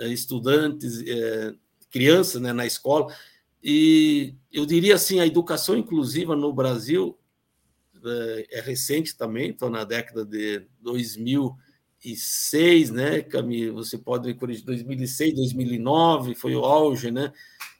[0.00, 1.54] eh, estudantes, eh,
[1.90, 3.14] crianças né, na escola.
[3.62, 7.18] E eu diria assim, a educação inclusiva no Brasil
[8.04, 13.70] eh, é recente também, estou na década de 2006, né, Camille?
[13.70, 17.32] Você pode corrigir, 2006, 2009, foi o auge, né?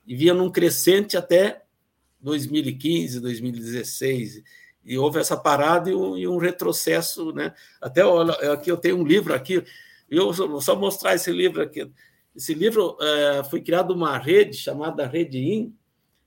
[0.06, 1.62] E vinha num crescente até
[2.20, 4.42] 2015, 2016
[4.86, 7.52] e houve essa parada e um, e um retrocesso, né?
[7.80, 9.64] Até olha, aqui eu tenho um livro aqui,
[10.08, 11.90] eu vou só mostrar esse livro aqui.
[12.36, 15.74] Esse livro é, foi criado uma rede chamada Rede In.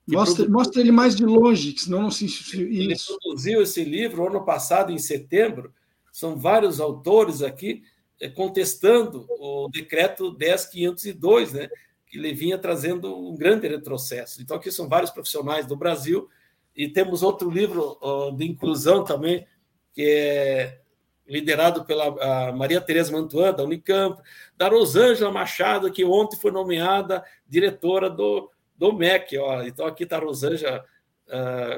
[0.08, 0.52] Mostra, produziu...
[0.52, 2.26] mostra ele mais de longe, senão não se.
[2.58, 5.72] Ele produziu esse livro ano passado, em setembro.
[6.12, 7.84] São vários autores aqui
[8.20, 11.70] é, contestando o decreto 10502, né?
[12.08, 14.42] que ele vinha trazendo um grande retrocesso.
[14.42, 16.28] Então, aqui são vários profissionais do Brasil
[16.76, 18.00] e temos outro livro
[18.36, 19.46] de inclusão também,
[19.94, 20.82] que é
[21.30, 24.20] liderado pela Maria Tereza Mantuan, da Unicamp,
[24.58, 29.38] da Rosângela Machado, que ontem foi nomeada diretora do, do MEC.
[29.38, 29.62] Ó.
[29.62, 30.84] Então, aqui está a Rosângela,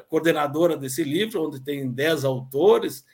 [0.08, 3.06] coordenadora desse livro, onde tem dez autores,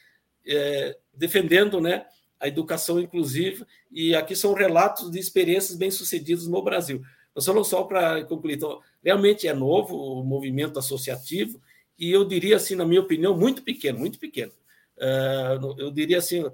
[0.45, 2.05] é, defendendo né,
[2.39, 7.01] a educação inclusiva, e aqui são relatos de experiências bem-sucedidas no Brasil.
[7.35, 11.59] Só, só para concluir, então, realmente é novo o movimento associativo,
[11.97, 14.51] e eu diria assim, na minha opinião, muito pequeno, muito pequeno.
[14.99, 16.45] Eh, eu diria assim,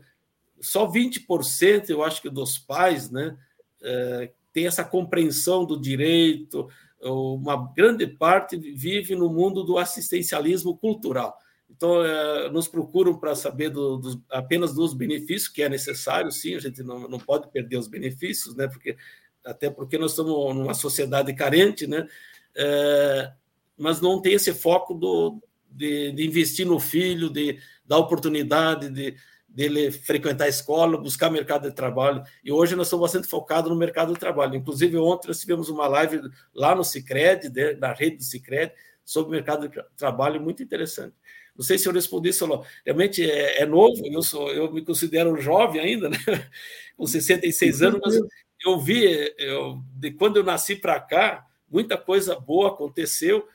[0.60, 3.38] só 20% eu acho que dos pais né,
[3.82, 6.68] eh, tem essa compreensão do direito,
[7.02, 11.38] uma grande parte vive no mundo do assistencialismo cultural.
[11.70, 16.56] Então, eh, nos procuram para saber do, do, apenas dos benefícios, que é necessário, sim,
[16.56, 18.96] a gente não, não pode perder os benefícios, né, porque,
[19.44, 22.08] até porque nós estamos numa sociedade carente, né,
[22.56, 23.34] é,
[23.78, 29.16] mas não tem esse foco do, de, de investir no filho, de dar oportunidade de
[29.54, 32.24] dele frequentar a escola, buscar mercado de trabalho.
[32.44, 34.56] E hoje nós estamos bastante focados no mercado de trabalho.
[34.56, 36.22] Inclusive, ontem nós tivemos uma live
[36.56, 38.74] lá no Cicred, na rede do Cicred,
[39.06, 41.14] sobre o mercado de trabalho, muito interessante.
[41.56, 42.64] Não sei se eu respondi, Solon.
[42.84, 46.18] Realmente é, é, novo, eu, sou, eu me considero jovem ainda, né?
[46.98, 48.16] com 66 anos, mas
[48.66, 49.06] eu vi,
[49.38, 53.48] eu, de quando eu nasci para cá, muita coisa boa aconteceu,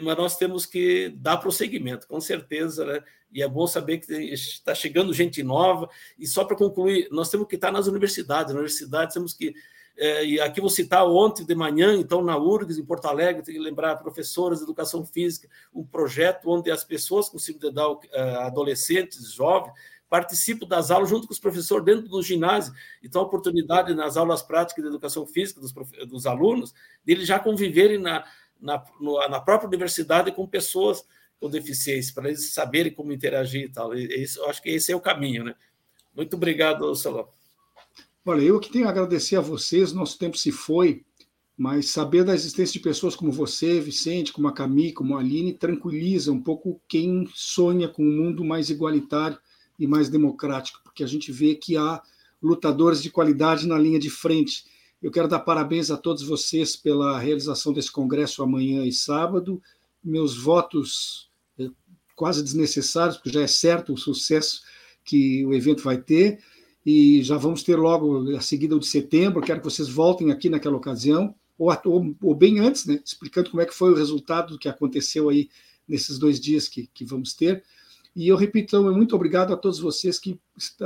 [0.00, 3.02] mas nós temos que dar prosseguimento, com certeza, né?
[3.32, 5.88] E é bom saber que está chegando gente nova.
[6.16, 8.54] E só para concluir, nós temos que estar nas universidades.
[8.54, 9.52] Nas universidades temos que.
[9.96, 13.54] É, e aqui vou citar ontem de manhã, então, na URGS, em Porto Alegre, tem
[13.54, 18.00] que lembrar professores de educação física, um projeto onde as pessoas com síndrome de Down,
[18.12, 19.72] é, adolescentes, jovens,
[20.08, 22.72] participam das aulas junto com os professores dentro do ginásio.
[23.02, 25.72] Então, a oportunidade nas aulas práticas de educação física dos,
[26.06, 26.72] dos alunos,
[27.04, 28.24] deles já conviverem na,
[28.64, 28.82] na,
[29.28, 31.04] na própria universidade com pessoas
[31.38, 33.94] com deficiência, para eles saberem como interagir e tal.
[33.94, 35.54] E, isso, eu acho que esse é o caminho, né?
[36.16, 37.28] Muito obrigado, Salão.
[38.24, 41.04] Olha, eu que tenho a agradecer a vocês, nosso tempo se foi,
[41.56, 45.52] mas saber da existência de pessoas como você, Vicente, como a Camille, como a Aline,
[45.52, 49.38] tranquiliza um pouco quem sonha com um mundo mais igualitário
[49.78, 52.00] e mais democrático, porque a gente vê que há
[52.42, 54.64] lutadores de qualidade na linha de frente
[55.04, 59.60] eu quero dar parabéns a todos vocês pela realização desse congresso amanhã e sábado.
[60.02, 61.28] Meus votos
[61.58, 61.68] eh,
[62.16, 64.62] quase desnecessários, porque já é certo o sucesso
[65.04, 66.42] que o evento vai ter.
[66.86, 69.42] E já vamos ter logo a seguida de setembro.
[69.42, 73.60] Quero que vocês voltem aqui naquela ocasião, ou, ou, ou bem antes, né, explicando como
[73.60, 75.50] é que foi o resultado do que aconteceu aí
[75.86, 77.62] nesses dois dias que, que vamos ter.
[78.16, 80.40] E eu repito, então, muito obrigado a todos vocês que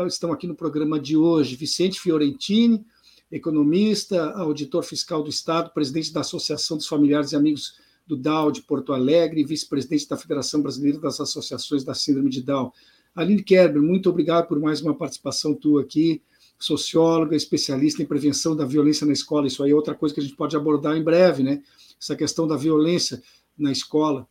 [0.09, 1.55] estão aqui no programa de hoje.
[1.55, 2.85] Vicente Fiorentini,
[3.31, 7.74] economista, auditor fiscal do Estado, presidente da Associação dos Familiares e Amigos
[8.07, 12.72] do Down de Porto Alegre, vice-presidente da Federação Brasileira das Associações da Síndrome de Down.
[13.14, 16.22] Aline Kerber, muito obrigado por mais uma participação tua aqui,
[16.59, 19.47] socióloga, especialista em prevenção da violência na escola.
[19.47, 21.62] Isso aí é outra coisa que a gente pode abordar em breve, né?
[22.01, 23.22] Essa questão da violência
[23.57, 24.26] na escola.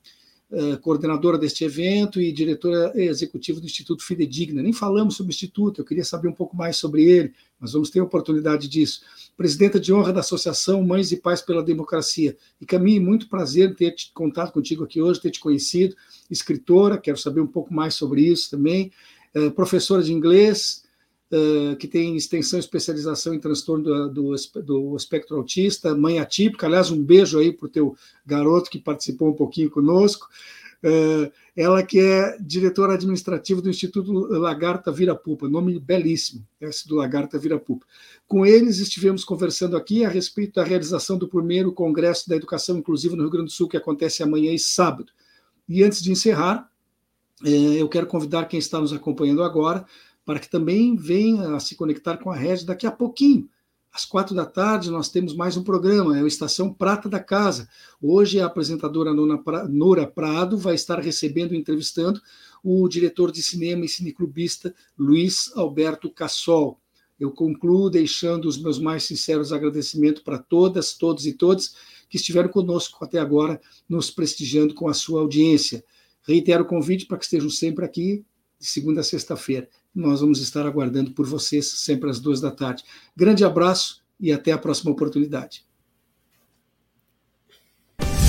[0.50, 4.64] Eh, coordenadora deste evento e diretora executiva do Instituto Fidedigna.
[4.64, 7.89] Nem falamos sobre o Instituto, eu queria saber um pouco mais sobre ele, mas vamos
[7.89, 9.02] ter oportunidade disso.
[9.36, 12.38] Presidenta de honra da Associação Mães e Pais pela Democracia.
[12.62, 15.98] E Camille, muito prazer ter te contato contigo aqui hoje, ter te conhecido.
[16.32, 18.89] Escritora, quero saber um pouco mais sobre isso também.
[19.36, 20.86] Uh, professora de inglês,
[21.78, 26.66] Que tem extensão e especialização em transtorno do, do, do, espectro autista, mãe atípica.
[26.66, 30.30] Aliás, um beijo aí para o teu garoto que participou um pouquinho conosco.
[30.84, 37.40] Uh, ela que é diretora administrativa do Instituto Lagarta Virapupa, nome belíssimo, esse do Lagarta
[37.40, 37.84] Virapupa.
[38.28, 43.16] Com eles estivemos conversando aqui a respeito da realização do primeiro Congresso da Educação Inclusiva
[43.16, 45.12] no Rio Grande do Sul, que acontece amanhã e sábado.
[45.68, 46.70] E antes de encerrar,
[47.44, 49.84] eu quero convidar quem está nos acompanhando agora
[50.28, 53.50] para que também venha a se conectar com a rede daqui a pouquinho.
[53.90, 57.70] Às quatro da tarde, nós temos mais um programa, é o Estação Prata da Casa.
[58.02, 62.22] Hoje, a apresentadora Nora Prado vai estar recebendo e entrevistando
[62.62, 66.78] o diretor de cinema e cineclubista Luiz Alberto Cassol.
[67.18, 71.74] Eu concluo deixando os meus mais sinceros agradecimentos para todas, todos e todas
[72.10, 75.86] que estiveram conosco até agora, nos prestigiando com a sua audiência.
[76.24, 78.26] Reitero o convite para que estejam sempre aqui,
[78.60, 79.70] de segunda a sexta-feira.
[79.98, 82.84] Nós vamos estar aguardando por vocês sempre às duas da tarde.
[83.16, 85.66] Grande abraço e até a próxima oportunidade.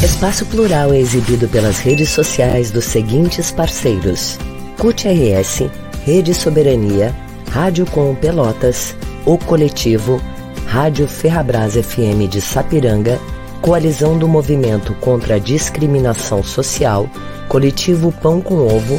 [0.03, 4.39] Espaço Plural é exibido pelas redes sociais dos seguintes parceiros:
[4.79, 5.71] CUT RS,
[6.07, 7.14] Rede Soberania,
[7.51, 8.97] Rádio Com Pelotas,
[9.27, 10.23] O Coletivo,
[10.69, 13.21] Rádio Ferrabras FM de Sapiranga,
[13.61, 17.11] Coalizão do Movimento contra a Discriminação Social,
[17.47, 18.99] Coletivo Pão com Ovo,